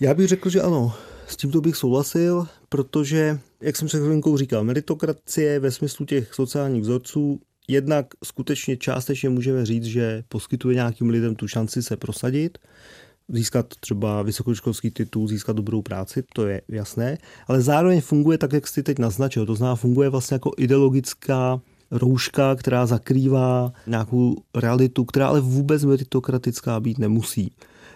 [0.00, 0.94] Já bych řekl, že ano.
[1.26, 6.82] S tímto bych souhlasil, protože, jak jsem se chvilinkou říkal, meritokracie ve smyslu těch sociálních
[6.82, 12.58] vzorců jednak skutečně částečně můžeme říct, že poskytuje nějakým lidem tu šanci se prosadit,
[13.32, 18.68] získat třeba vysokoškolský titul, získat dobrou práci, to je jasné, ale zároveň funguje tak, jak
[18.68, 25.28] jsi teď naznačil, to znamená funguje vlastně jako ideologická rouška, která zakrývá nějakou realitu, která
[25.28, 27.52] ale vůbec meritokratická být nemusí.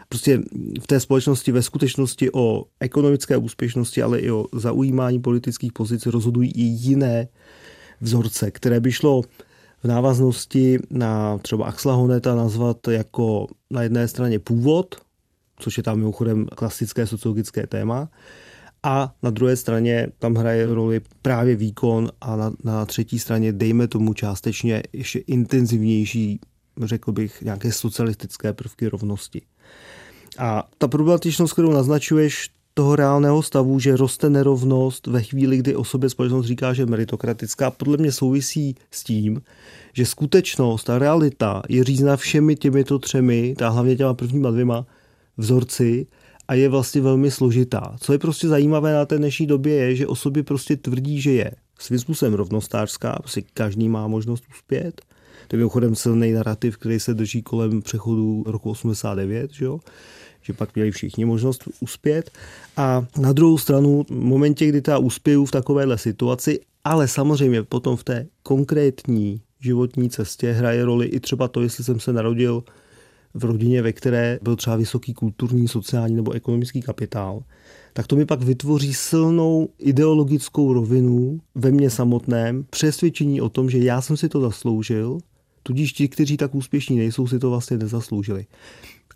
[0.08, 0.42] Prostě
[0.80, 6.50] v té společnosti ve skutečnosti o ekonomické úspěšnosti, ale i o zaujímání politických pozic rozhodují
[6.50, 7.28] i jiné
[8.00, 9.22] vzorce, které by šlo
[9.82, 14.94] v návaznosti na třeba Axla Honeta nazvat jako na jedné straně původ,
[15.58, 18.08] což je tam mimochodem klasické sociologické téma,
[18.82, 23.88] a na druhé straně tam hraje roli právě výkon a na, na třetí straně dejme
[23.88, 26.40] tomu částečně ještě intenzivnější,
[26.82, 29.42] řekl bych, nějaké socialistické prvky rovnosti.
[30.38, 35.84] A ta problematičnost, kterou naznačuješ, toho reálného stavu, že roste nerovnost ve chvíli, kdy o
[35.84, 39.42] sobě společnost říká, že je meritokratická, podle mě souvisí s tím,
[39.92, 44.86] že skutečnost, ta realita je řízena všemi těmito třemi, ta hlavně těma prvníma dvěma
[45.36, 46.06] vzorci
[46.48, 47.96] a je vlastně velmi složitá.
[48.00, 51.32] Co je prostě zajímavé na té dnešní době je, že o sobě prostě tvrdí, že
[51.32, 55.00] je svým způsobem rovnostářská, prostě každý má možnost uspět.
[55.48, 59.80] To je mimochodem silný narrativ, který se drží kolem přechodu roku 89, že jo?
[60.46, 62.30] že pak měli všichni možnost uspět.
[62.76, 67.96] A na druhou stranu, v momentě, kdy ta uspěju v takovéhle situaci, ale samozřejmě potom
[67.96, 72.64] v té konkrétní životní cestě hraje roli i třeba to, jestli jsem se narodil
[73.36, 77.42] v rodině, ve které byl třeba vysoký kulturní, sociální nebo ekonomický kapitál,
[77.92, 83.78] tak to mi pak vytvoří silnou ideologickou rovinu ve mně samotném, přesvědčení o tom, že
[83.78, 85.18] já jsem si to zasloužil,
[85.62, 88.46] tudíž ti, kteří tak úspěšní nejsou, si to vlastně nezasloužili.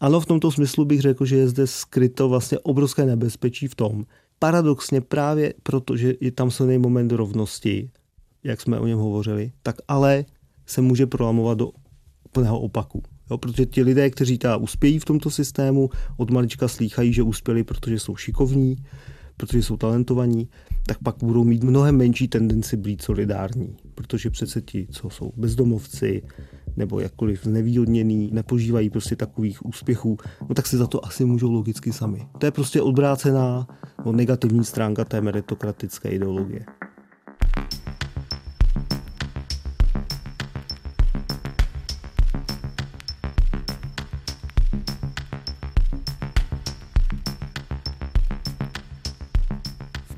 [0.01, 4.05] Ano, v tomto smyslu bych řekl, že je zde skryto vlastně obrovské nebezpečí v tom,
[4.39, 7.91] paradoxně právě proto, že je tam silný moment rovnosti,
[8.45, 10.25] jak jsme o něm hovořili, tak ale
[10.67, 11.71] se může prolamovat do
[12.33, 13.03] plného opaku.
[13.31, 17.65] Jo, protože ti lidé, kteří ta uspějí v tomto systému, od malička slýchají, že uspěli,
[17.65, 18.77] protože jsou šikovní,
[19.37, 20.49] protože jsou talentovaní,
[20.87, 23.77] tak pak budou mít mnohem menší tendenci být solidární.
[23.95, 26.23] Protože přece ti, co jsou bezdomovci,
[26.77, 31.93] nebo jakkoliv nevýhodněný, nepožívají prostě takových úspěchů, no tak si za to asi můžou logicky
[31.93, 32.27] sami.
[32.39, 33.67] To je prostě odvrácená
[34.07, 36.65] no, negativní stránka té meritokratické ideologie.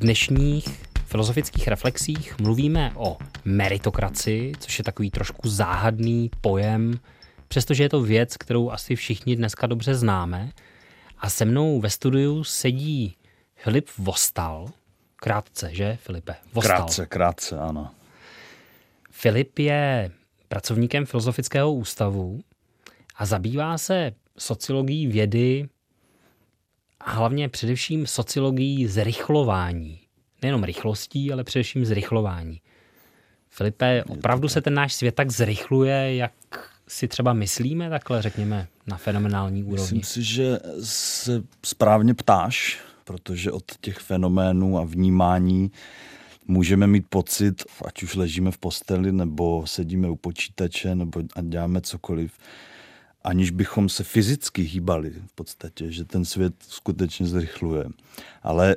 [0.03, 7.01] Dnešních filozofických reflexích mluvíme o meritokracii, což je takový trošku záhadný pojem,
[7.49, 10.51] přestože je to věc, kterou asi všichni dneska dobře známe.
[11.19, 13.17] A se mnou ve studiu sedí
[13.57, 14.69] Filip Vostal.
[15.17, 16.35] Krátce, že Filipe?
[16.53, 16.77] Vostal.
[16.77, 17.91] Krátce, krátce, ano.
[19.11, 20.11] Filip je
[20.49, 22.41] pracovníkem Filozofického ústavu
[23.17, 25.69] a zabývá se sociologií vědy
[27.05, 29.99] a hlavně především sociologií zrychlování.
[30.43, 32.61] Nejenom rychlostí, ale především zrychlování.
[33.49, 36.33] Filipe, opravdu se ten náš svět tak zrychluje, jak
[36.89, 39.99] si třeba myslíme takhle, řekněme, na fenomenální úrovni?
[39.99, 45.71] Myslím si, že se správně ptáš, protože od těch fenoménů a vnímání
[46.47, 51.81] můžeme mít pocit, ať už ležíme v posteli, nebo sedíme u počítače, nebo a děláme
[51.81, 52.33] cokoliv,
[53.25, 57.85] aniž bychom se fyzicky hýbali v podstatě, že ten svět skutečně zrychluje.
[58.43, 58.77] Ale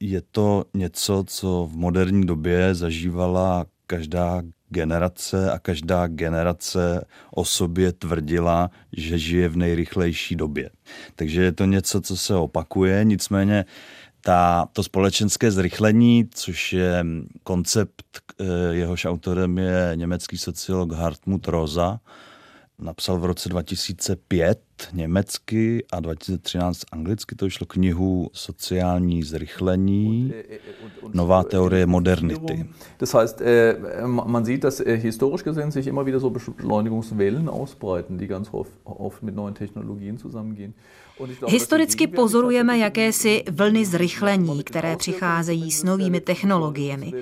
[0.00, 7.92] je to něco, co v moderní době zažívala každá generace a každá generace o sobě
[7.92, 10.70] tvrdila, že žije v nejrychlejší době.
[11.14, 13.64] Takže je to něco, co se opakuje, nicméně
[14.20, 17.04] ta, to společenské zrychlení, což je
[17.42, 18.04] koncept,
[18.40, 22.00] eh, jehož autorem je německý sociolog Hartmut Rosa,
[22.78, 24.58] napsal v roce 2005
[24.92, 27.34] německy a 2013 anglicky.
[27.34, 30.32] To vyšlo knihu Sociální zrychlení,
[31.12, 32.66] nová teorie modernity.
[32.98, 38.18] Das heißt, äh, man sieht, dass äh, historisch gesehen sich immer wieder so Beschleunigungswellen ausbreiten,
[38.18, 38.48] die ganz
[38.84, 40.74] oft mit neuen Technologien zusammengehen.
[41.46, 47.12] Historicky pozorujeme jakési vlny zrychlení, které přicházejí s novými technologiemi.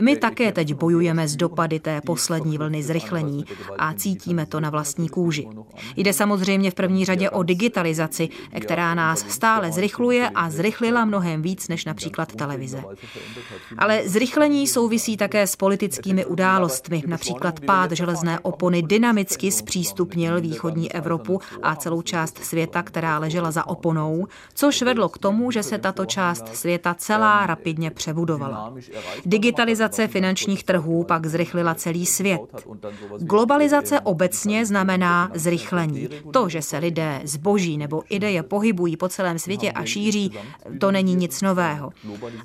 [0.00, 3.44] My také teď bojujeme s dopady té poslední vlny zrychlení
[3.78, 5.48] a cítíme to na vlastní kůži.
[5.96, 8.28] Jde samozřejmě v první řadě o digitalizaci,
[8.60, 12.84] která nás stále zrychluje a zrychlila mnohem víc než například televize.
[13.78, 17.02] Ale zrychlení souvisí také s politickými událostmi.
[17.06, 23.66] Například pád železné opony dynamicky zpřístupnil východní Evropu a celou část světa, která ležela za
[23.66, 28.74] oponou, což vedlo k tomu, že se tato část světa celá rapidně přebudovala.
[29.26, 32.40] Digitalizace Globalizace finančních trhů pak zrychlila celý svět.
[33.18, 36.08] Globalizace obecně znamená zrychlení.
[36.32, 40.32] To, že se lidé, zboží nebo ideje pohybují po celém světě a šíří,
[40.80, 41.90] to není nic nového.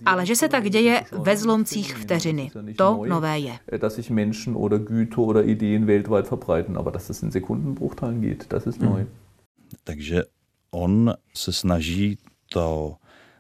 [0.06, 3.60] Ale že se tak děje ve zlomcích vteřiny, to nové je.
[3.77, 8.45] Dass sich Menschen oder Güter oder Ideen weltweit verbreiten, aber dass das in Sekundenbruchteilen geht,
[8.49, 9.06] das ist neu.
[9.84, 10.23] Takže
[10.71, 12.17] on se snaží
[12.49, 12.95] to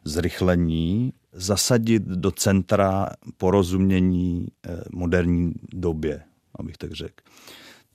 [0.05, 6.21] zrychlení zasadit do centra porozumění eh, moderní době,
[6.55, 7.23] abych tak řekl.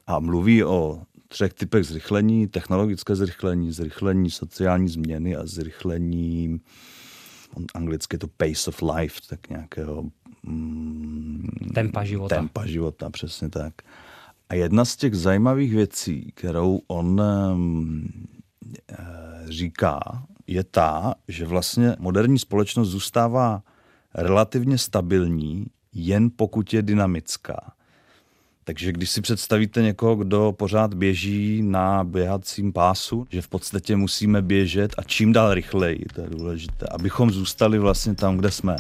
[0.07, 2.47] A mluví o třech typech zrychlení.
[2.47, 6.61] Technologické zrychlení, zrychlení sociální změny a zrychlení
[7.75, 10.05] anglicky to pace of life, tak nějakého
[10.43, 12.37] mm, tempa života.
[12.37, 13.75] Tempa života, přesně tak.
[14.49, 18.09] A jedna z těch zajímavých věcí, kterou on um,
[19.49, 23.63] říká, je ta, že vlastně moderní společnost zůstává
[24.15, 27.73] relativně stabilní, jen pokud je dynamická.
[28.65, 34.43] Takže když si představíte někoho, kdo pořád běží na běhacím pásu, že v podstatě musíme
[34.43, 38.77] běžet a čím dál rychleji, to je důležité, abychom zůstali vlastně tam, kde jsme.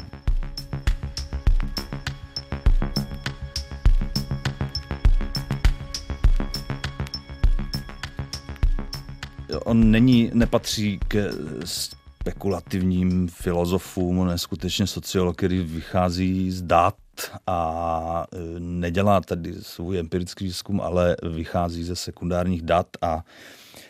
[9.68, 11.30] On není, nepatří k
[11.64, 16.96] spekulativním filozofům, on je skutečně sociolog, který vychází z dat
[17.46, 23.24] a e, nedělá tady svůj empirický výzkum, ale vychází ze sekundárních dat a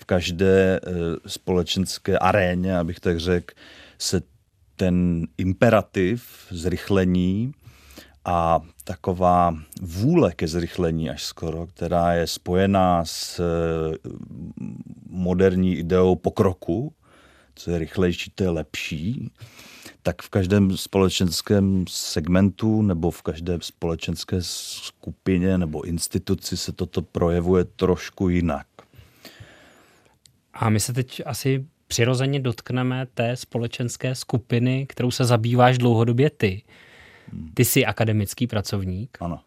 [0.01, 0.81] v každé e,
[1.27, 3.55] společenské aréně, abych tak řekl,
[3.99, 4.23] se
[4.77, 7.55] ten imperativ zrychlení
[8.29, 13.99] a taková vůle ke zrychlení až skoro, která je spojená s eh,
[15.11, 16.93] moderní ideou pokroku,
[17.55, 19.31] co je rychlejší, to je lepší,
[20.03, 27.64] tak v každém společenském segmentu nebo v každé společenské skupině nebo instituci se toto projevuje
[27.64, 28.67] trošku jinak.
[30.53, 36.62] A my se teď asi přirozeně dotkneme té společenské skupiny, kterou se zabýváš dlouhodobě ty.
[37.55, 39.19] Ty jsi akademický pracovník.
[39.21, 39.41] Ano.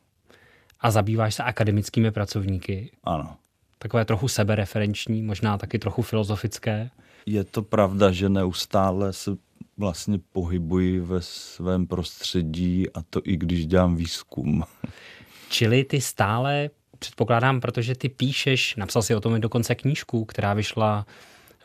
[0.79, 2.91] A zabýváš se akademickými pracovníky.
[3.03, 3.35] Ano.
[3.77, 6.89] Takové trochu sebereferenční, možná taky trochu filozofické.
[7.25, 9.31] Je to pravda, že neustále se
[9.77, 14.63] vlastně pohybuji ve svém prostředí a to i když dělám výzkum.
[15.49, 21.05] Čili ty stále, předpokládám, protože ty píšeš, napsal si o tom dokonce knížku, která vyšla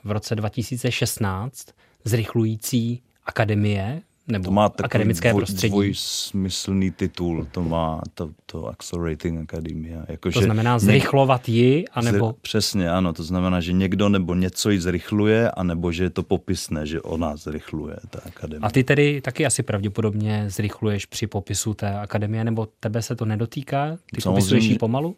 [0.05, 1.69] v roce 2016,
[2.05, 5.71] zrychlující akademie, nebo to má akademické dvoj, prostředí.
[5.71, 10.05] dvojsmyslný titul, to má to, to Accelerating Academia.
[10.09, 12.27] Jako, to znamená zrychlovat ji, anebo...
[12.27, 16.23] Zry, přesně, ano, to znamená, že někdo nebo něco ji zrychluje, anebo že je to
[16.23, 18.61] popisné, že ona zrychluje, ta akademie.
[18.63, 23.25] A ty tedy taky asi pravděpodobně zrychluješ při popisu té akademie, nebo tebe se to
[23.25, 23.97] nedotýká?
[24.15, 25.17] Ty Samozřejmě, popisuješ ji pomalu?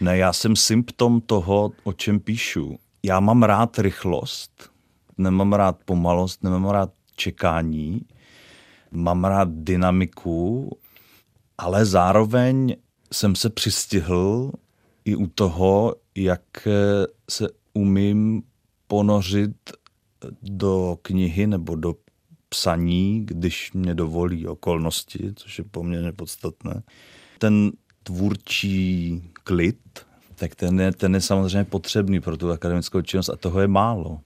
[0.00, 2.78] Ne, já jsem symptom toho, o čem píšu.
[3.02, 4.70] Já mám rád rychlost,
[5.18, 8.00] nemám rád pomalost, nemám rád čekání,
[8.90, 10.70] mám rád dynamiku,
[11.58, 12.76] ale zároveň
[13.12, 14.52] jsem se přistihl
[15.04, 16.68] i u toho, jak
[17.30, 18.42] se umím
[18.86, 19.56] ponořit
[20.42, 21.94] do knihy nebo do
[22.48, 26.82] psaní, když mě dovolí okolnosti, což je poměrně podstatné.
[27.38, 27.72] Ten
[28.02, 29.78] tvůrčí klid,
[30.34, 34.20] tak ten je, ten je samozřejmě potřebný pro tu akademickou činnost a toho je málo.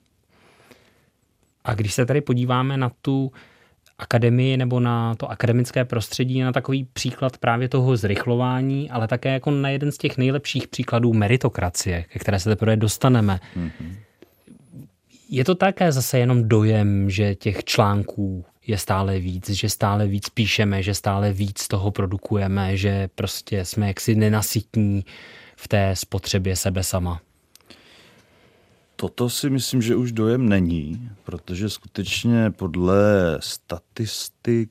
[1.65, 3.33] A když se tady podíváme na tu
[4.03, 9.51] akademii nebo na to akademické prostředí, na takový příklad právě toho zrychlování, ale také jako
[9.51, 13.41] na jeden z těch nejlepších příkladů meritokracie, ke které se teprve dostaneme.
[13.57, 13.95] Mm-hmm.
[15.31, 20.29] Je to také zase jenom dojem, že těch článků je stále víc, že stále víc
[20.29, 25.05] píšeme, že stále víc toho produkujeme, že prostě jsme jaksi nenasytní
[25.57, 27.21] v té spotřebě sebe sama.
[29.03, 34.71] Toto si myslím, že už dojem není, protože skutečně podle statistik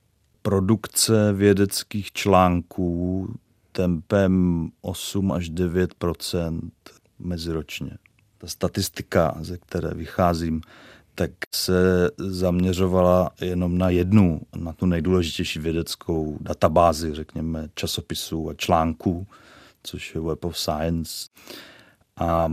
[0.42, 3.28] produkce vědeckých článků
[3.72, 6.60] tempem 8 až 9%
[7.20, 7.98] meziročně.
[8.38, 10.62] Ta statistika, ze které vycházím,
[11.18, 19.28] tak se zaměřovala jenom na jednu, na tu nejdůležitější vědeckou databázi, řekněme, časopisů a článků,
[19.84, 21.28] což je Web of Science.
[22.18, 22.52] A,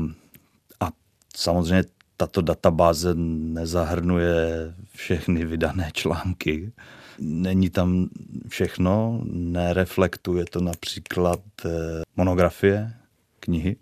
[0.81, 0.89] a
[1.37, 1.85] samozřejmě
[2.17, 6.73] tato databáze nezahrnuje všechny vydané články.
[7.19, 8.09] Není tam
[8.49, 11.69] všechno, nereflektuje to například eh,
[12.17, 12.93] monografie,
[13.41, 13.77] knihy.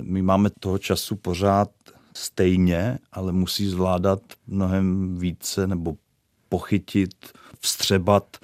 [0.00, 1.70] My máme toho času pořád
[2.16, 5.96] stejně, ale musí zvládat mnohem více nebo
[6.48, 7.14] pochytit,
[7.60, 8.36] vstřebat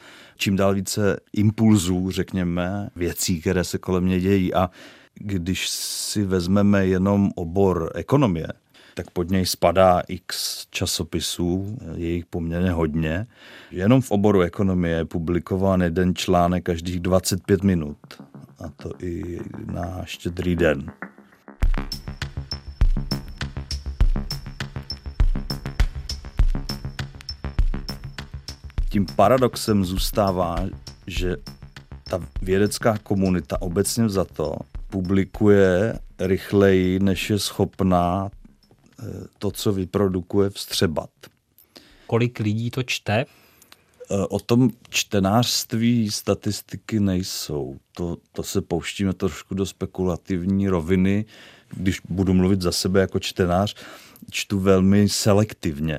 [0.42, 4.54] čím dál více impulzů, řekněme, věcí, které se kolem mě dějí.
[4.54, 4.70] A
[5.14, 8.48] když si vezmeme jenom obor ekonomie,
[8.94, 13.26] tak pod něj spadá x časopisů, je jich poměrně hodně.
[13.70, 17.98] Jenom v oboru ekonomie je publikován jeden článek každých 25 minut.
[18.58, 19.38] A to i
[19.72, 20.92] na štědrý den.
[28.92, 30.56] Tím paradoxem zůstává,
[31.06, 31.36] že
[32.04, 34.56] ta vědecká komunita obecně za to
[34.90, 39.04] publikuje rychleji, než je schopná eh,
[39.38, 41.10] to, co vyprodukuje, vstřebat.
[42.06, 43.20] Kolik lidí to čte?
[43.20, 43.26] Eh,
[44.28, 47.76] o tom čtenářství statistiky nejsou.
[47.92, 51.24] To, to se pouštíme trošku do spekulativní roviny.
[51.70, 53.74] Když budu mluvit za sebe jako čtenář,
[54.30, 55.98] čtu velmi selektivně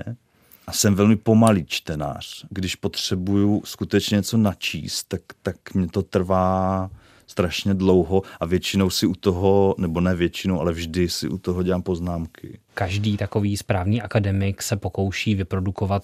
[0.68, 2.46] a jsem velmi pomalý čtenář.
[2.50, 6.90] Když potřebuju skutečně něco načíst, tak, tak mě to trvá
[7.28, 11.64] strašně dlouho a většinou si u toho, nebo ne většinou, ale vždy si u toho
[11.64, 12.60] dělám poznámky.
[12.74, 16.04] Každý takový správný akademik se pokouší vyprodukovat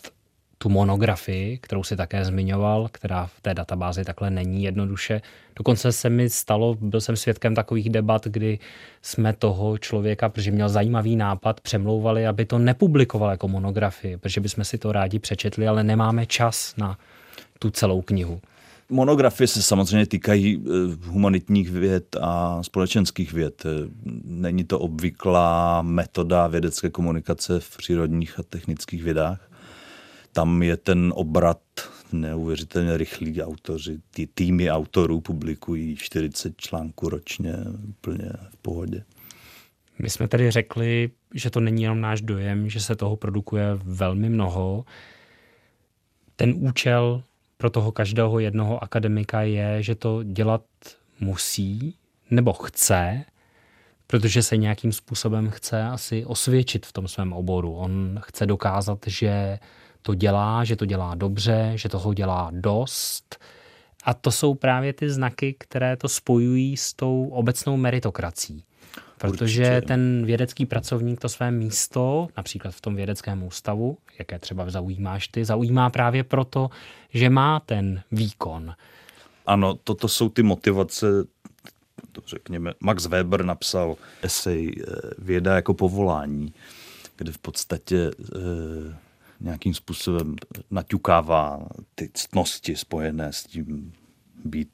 [0.62, 5.22] tu monografii, kterou si také zmiňoval, která v té databázi takhle není jednoduše.
[5.56, 8.60] Dokonce se mi stalo, byl jsem svědkem takových debat, kdy
[9.02, 14.64] jsme toho člověka, protože měl zajímavý nápad, přemlouvali, aby to nepublikoval jako monografii, protože bychom
[14.64, 16.98] si to rádi přečetli, ale nemáme čas na
[17.60, 18.42] tu celou knihu.
[18.90, 20.70] Monografie se samozřejmě týkají eh,
[21.06, 23.64] humanitních věd a společenských věd.
[24.24, 29.49] Není to obvyklá metoda vědecké komunikace v přírodních a technických vědách
[30.34, 31.62] tam je ten obrat
[32.14, 33.42] neuvěřitelně rychlý.
[33.42, 37.54] Autoři, ty týmy autorů publikují 40 článků ročně
[37.90, 39.04] úplně v pohodě.
[40.00, 44.30] My jsme tady řekli, že to není jenom náš dojem, že se toho produkuje velmi
[44.30, 44.86] mnoho.
[46.36, 47.24] Ten účel
[47.58, 50.62] pro toho každého jednoho akademika je, že to dělat
[51.20, 51.96] musí
[52.32, 53.26] nebo chce,
[54.08, 57.76] protože se nějakým způsobem chce asi osvědčit v tom svém oboru.
[57.76, 59.60] On chce dokázat, že
[60.02, 63.40] to dělá, že to dělá dobře, že toho dělá dost.
[64.04, 68.64] A to jsou právě ty znaky, které to spojují s tou obecnou meritokrací.
[69.18, 69.88] Protože Určitě.
[69.88, 75.46] ten vědecký pracovník to své místo, například v tom vědeckém ústavu, jaké třeba zaujímáš ty,
[75.46, 76.70] zaujímá právě proto,
[77.14, 78.74] že má ten výkon.
[79.46, 81.08] Ano, toto jsou ty motivace,
[82.12, 86.54] to řekněme, Max Weber napsal esej eh, Věda jako povolání,
[87.16, 88.96] kde v podstatě eh,
[89.40, 90.36] nějakým způsobem
[90.72, 93.94] naťukává ty ctnosti spojené s tím
[94.46, 94.70] být,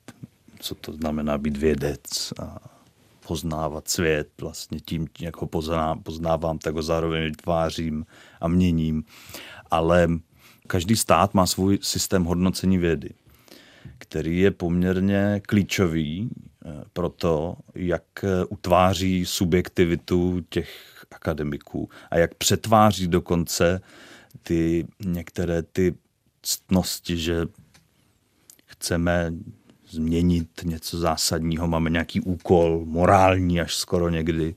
[0.60, 2.58] co to znamená být vědec a
[3.28, 5.48] poznávat svět vlastně tím, jak ho
[6.04, 8.06] poznávám, tak ho zároveň vytvářím
[8.42, 9.04] a měním.
[9.72, 10.08] Ale
[10.68, 13.10] každý stát má svůj systém hodnocení vědy,
[13.98, 16.30] který je poměrně klíčový
[16.66, 23.82] eh, pro to, jak eh, utváří subjektivitu těch akademiků a jak přetváří dokonce
[24.44, 25.96] ty některé ty
[26.42, 27.46] ctnosti, že
[28.66, 29.34] chceme
[29.90, 34.56] změnit něco zásadního, máme nějaký úkol, morální až skoro někdy.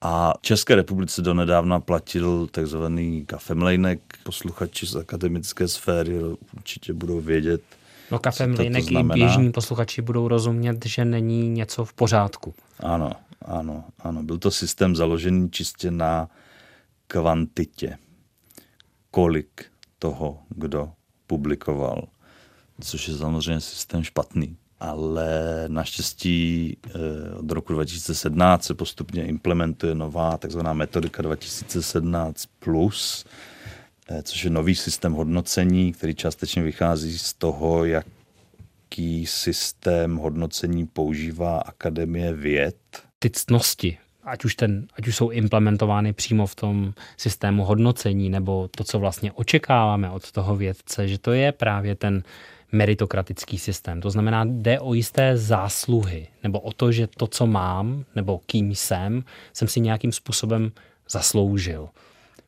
[0.00, 4.00] A České republice donedávna platil takzvaný kafemlejnek.
[4.24, 6.18] Posluchači z akademické sféry
[6.56, 7.62] určitě budou vědět,
[8.12, 12.54] No kafemlejnek i běžní posluchači budou rozumět, že není něco v pořádku.
[12.80, 13.12] Ano,
[13.44, 14.22] ano, ano.
[14.22, 16.28] Byl to systém založený čistě na
[17.06, 17.98] kvantitě.
[19.12, 19.64] Kolik
[19.98, 20.92] toho, kdo
[21.26, 22.08] publikoval
[22.82, 24.56] což je samozřejmě systém špatný.
[24.80, 26.90] Ale naštěstí eh,
[27.34, 33.24] od roku 2017 se postupně implementuje nová takzvaná metodika 2017+, plus,
[34.08, 41.58] eh, což je nový systém hodnocení, který částečně vychází z toho, jaký systém hodnocení používá
[41.58, 42.76] Akademie věd.
[43.18, 48.68] Ty ctnosti, ať už, ten, ať už jsou implementovány přímo v tom systému hodnocení, nebo
[48.76, 52.22] to, co vlastně očekáváme od toho vědce, že to je právě ten
[52.72, 54.00] meritokratický systém.
[54.00, 58.74] To znamená, jde o jisté zásluhy, nebo o to, že to, co mám, nebo kým
[58.74, 60.72] jsem, jsem si nějakým způsobem
[61.10, 61.88] zasloužil.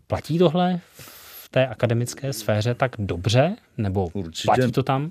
[0.07, 4.47] Platí tohle v té akademické sféře tak dobře, nebo Určitě.
[4.47, 5.11] platí to tam?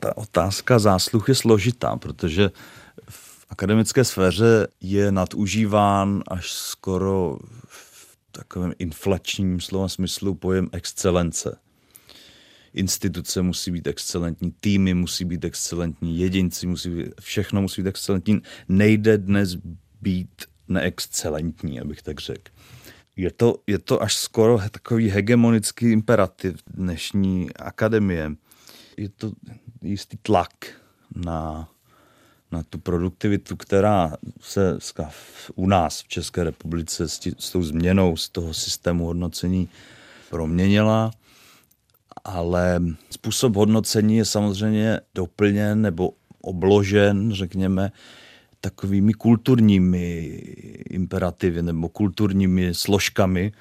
[0.00, 2.50] Ta otázka zásluh je složitá, protože
[3.50, 11.58] akademické sféře je nadužíván až skoro v takovém inflačním slova smyslu pojem excelence
[12.78, 18.42] instituce musí být excelentní, týmy musí být excelentní, jedinci musí být, všechno musí být excelentní.
[18.68, 19.54] Nejde dnes
[20.00, 22.52] být neexcelentní, abych tak řekl.
[23.16, 28.32] Je to, je to až skoro takový hegemonický imperativ dnešní akademie.
[28.96, 29.32] Je to
[29.82, 30.50] jistý tlak
[31.16, 31.68] na,
[32.52, 34.78] na tu produktivitu, která se
[35.54, 39.68] u nás v České republice s, tí, s tou změnou z toho systému hodnocení
[40.30, 41.10] proměnila
[42.24, 42.80] ale
[43.10, 47.92] způsob hodnocení je samozřejmě doplněn nebo obložen, řekněme,
[48.60, 50.24] takovými kulturními
[50.90, 53.52] imperativy nebo kulturními složkami.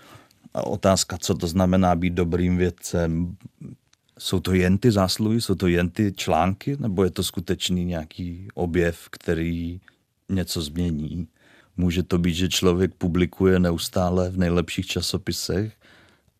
[0.53, 3.35] A otázka, co to znamená být dobrým vědcem.
[4.17, 8.47] Jsou to jen ty zásluhy, jsou to jen ty články, nebo je to skutečný nějaký
[8.53, 9.79] objev, který
[10.29, 11.27] něco změní?
[11.77, 15.73] Může to být, že člověk publikuje neustále v nejlepších časopisech,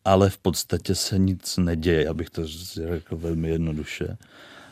[0.06, 4.18] ale v podstatě se nic neděje, abych to řekl velmi jednoduše.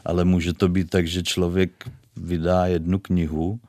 [0.05, 3.59] Ale může to být tak, že člověk vydá jednu knihu,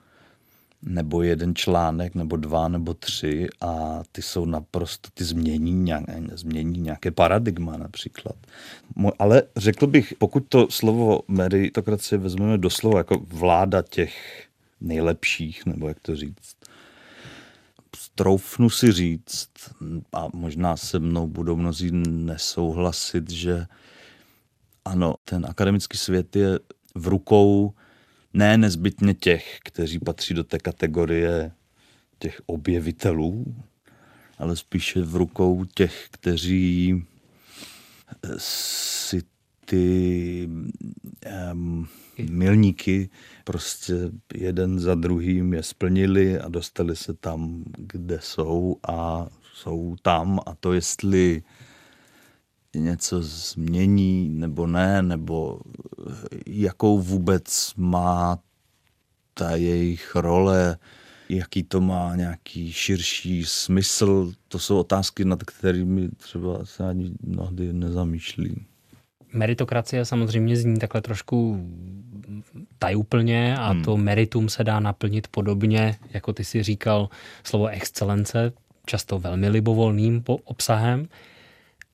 [0.82, 6.80] nebo jeden článek, nebo dva, nebo tři a ty jsou naprosto, ty změní, nějaké, změní
[6.80, 8.36] nějaké paradigma například.
[9.18, 14.46] Ale řekl bych, pokud to slovo meritokracie vezmeme doslova jako vláda těch
[14.80, 16.56] nejlepších, nebo jak to říct,
[18.14, 19.48] troufnu si říct,
[20.12, 23.66] a možná se mnou budou mnozí nesouhlasit, že
[24.84, 26.58] ano, ten akademický svět je
[26.94, 27.72] v rukou
[28.36, 31.52] ne nezbytně těch, kteří patří do té kategorie
[32.18, 33.54] těch objevitelů,
[34.38, 37.04] ale spíše v rukou těch, kteří
[38.36, 39.22] si
[39.64, 40.48] ty
[41.52, 41.88] um,
[42.30, 43.10] milníky
[43.44, 43.94] prostě
[44.34, 50.40] jeden za druhým je splnili a dostali se tam, kde jsou a jsou tam.
[50.46, 51.42] A to jestli
[52.78, 55.60] něco změní nebo ne, nebo
[56.46, 58.38] jakou vůbec má
[59.34, 60.76] ta jejich role,
[61.28, 67.72] jaký to má nějaký širší smysl, to jsou otázky, nad kterými třeba se ani mnohdy
[67.72, 68.66] nezamýšlí
[69.36, 71.66] meritokracie samozřejmě zní takhle trošku
[72.78, 73.84] tajúplně a hmm.
[73.84, 77.08] to meritum se dá naplnit podobně, jako ty si říkal,
[77.44, 78.52] slovo excelence,
[78.86, 81.08] často velmi libovolným obsahem,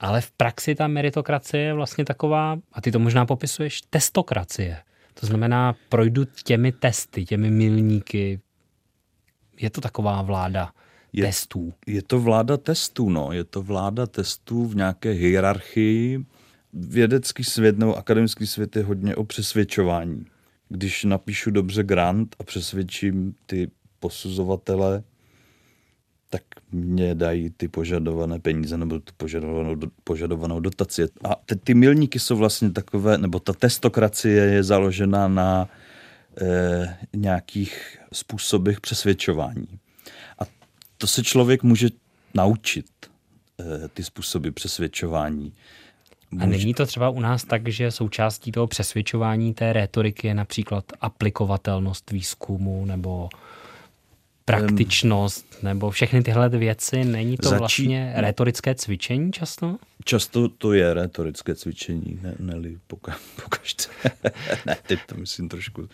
[0.03, 4.79] ale v praxi ta meritokracie je vlastně taková, a ty to možná popisuješ, testokracie.
[5.21, 8.41] To znamená, projdu těmi testy, těmi milníky.
[9.61, 10.73] Je to taková vláda
[11.13, 11.73] je, testů.
[11.87, 13.33] Je to vláda testů, no.
[13.33, 16.25] Je to vláda testů v nějaké hierarchii
[16.73, 20.27] vědecký svět nebo akademický svět je hodně o přesvědčování.
[20.69, 25.03] Když napíšu dobře grant a přesvědčím ty posuzovatele,
[26.33, 31.03] tak mě dají ty požadované peníze nebo tu požadovanou, požadovanou dotaci.
[31.24, 35.68] A ty, ty milníky jsou vlastně takové, nebo ta testokracie je založena na
[36.41, 39.68] e, nějakých způsobech přesvědčování.
[40.39, 40.43] A
[40.99, 41.89] to se člověk může
[42.35, 42.87] naučit,
[43.61, 45.53] e, ty způsoby přesvědčování.
[46.39, 50.85] A není to třeba u nás tak, že součástí toho přesvědčování té rétoriky je například
[51.01, 53.28] aplikovatelnost výzkumu nebo
[54.45, 57.05] praktičnost nebo všechny tyhle věci?
[57.05, 57.59] Není to Začí...
[57.59, 59.76] vlastně retorické cvičení často?
[60.05, 63.84] Často to je retorické cvičení, ne, neli poka, pokažte.
[64.66, 65.88] ne, teď to myslím trošku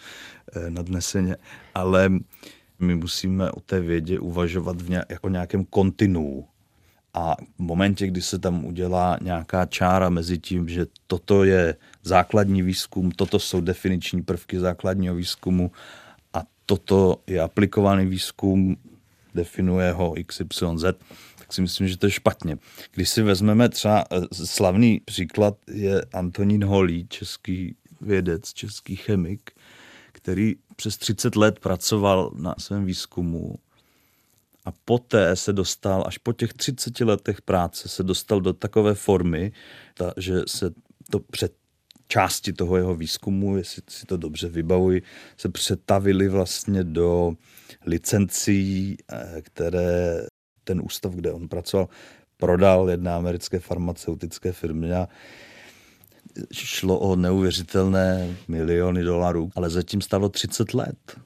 [0.57, 1.37] eh, nadneseně,
[1.75, 2.11] ale
[2.79, 6.49] my musíme o té vědě uvažovat v ně, jako nějakém kontinuu.
[7.15, 12.63] A v momentě, kdy se tam udělá nějaká čára mezi tím, že toto je základní
[12.63, 15.71] výzkum, toto jsou definiční prvky základního výzkumu
[16.69, 18.77] toto je aplikovaný výzkum,
[19.35, 20.85] definuje ho XYZ,
[21.39, 22.59] tak si myslím, že to je špatně.
[22.93, 29.51] Když si vezmeme třeba eh, slavný příklad je Antonín Holý, český vědec, český chemik,
[30.13, 33.55] který přes 30 let pracoval na svém výzkumu
[34.65, 39.53] a poté se dostal, až po těch 30 letech práce, se dostal do takové formy,
[39.95, 40.71] ta, že se
[41.11, 41.53] to před
[42.09, 45.03] části toho jeho výzkumu, jestli si to dobře vybavuji,
[45.37, 47.33] se přetavili vlastně do
[47.87, 50.27] licencí, eh, které
[50.65, 51.89] ten ústav, kde on pracoval,
[52.37, 55.09] prodal jedné americké farmaceutické firmě a
[56.53, 61.21] šlo o neuvěřitelné miliony dolarů, ale zatím stalo 30 let.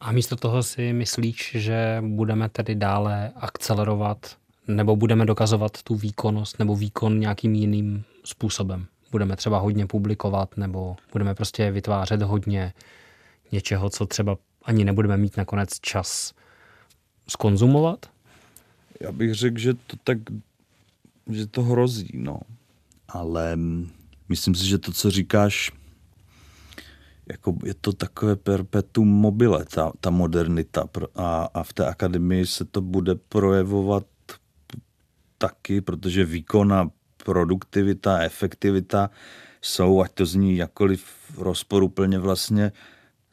[0.00, 4.36] A místo toho si myslíš, že budeme tedy dále akcelerovat
[4.68, 8.86] nebo budeme dokazovat tu výkonnost nebo výkon nějakým jiným způsobem?
[9.10, 12.72] Budeme třeba hodně publikovat nebo budeme prostě vytvářet hodně
[13.52, 16.34] něčeho, co třeba ani nebudeme mít nakonec čas
[17.28, 18.06] skonzumovat?
[19.00, 20.18] Já bych řekl, že to tak,
[21.30, 22.40] že to hrozí, no.
[23.08, 23.58] Ale
[24.28, 25.72] myslím si, že to, co říkáš,
[27.32, 30.84] jako je to takové perpetuum mobile, ta, ta modernita.
[31.14, 34.06] A, a v té akademii se to bude projevovat
[35.38, 36.90] taky, protože výkon a
[37.24, 39.10] produktivita, efektivita
[39.62, 41.04] jsou, ať to zní jakkoliv
[41.38, 42.72] rozporuplně vlastně,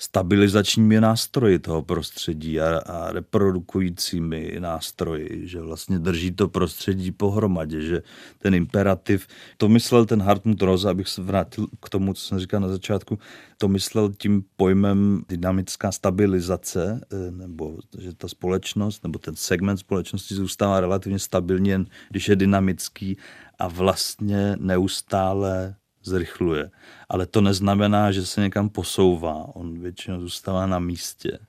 [0.01, 8.01] stabilizačními nástroji toho prostředí a, a reprodukujícími nástroji, že vlastně drží to prostředí pohromadě, že
[8.37, 9.27] ten imperativ,
[9.57, 13.19] to myslel ten Hartmut Rosa, abych se vrátil k tomu, co jsem říkal na začátku,
[13.57, 20.35] to myslel tím pojmem dynamická stabilizace, eh, nebo že ta společnost, nebo ten segment společnosti
[20.35, 23.17] zůstává relativně stabilní, jen když je dynamický
[23.59, 26.71] a vlastně neustále zrychluje.
[27.09, 29.45] Ale to neznamená, že se někam posouvá.
[29.53, 31.39] On většinou zůstává na místě.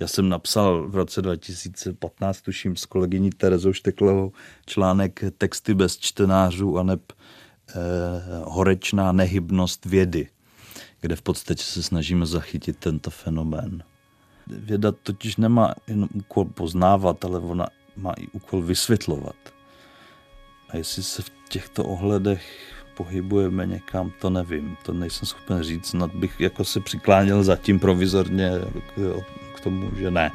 [0.00, 4.32] Já jsem napsal v roce 2015, tuším, s kolegyní Terezou Šteklovou
[4.66, 7.74] článek Texty bez čtenářů a neb eh,
[8.44, 10.28] horečná nehybnost vědy,
[11.00, 13.82] kde v podstatě se snažíme zachytit tento fenomén.
[14.46, 19.36] Věda totiž nemá jen úkol poznávat, ale ona má i úkol vysvětlovat.
[20.68, 26.14] A jestli se v těchto ohledech pohybujeme někam, to nevím, to nejsem schopen říct, snad
[26.14, 28.50] bych jako se přikláněl zatím provizorně
[28.94, 29.16] k,
[29.56, 30.30] k tomu, že ne.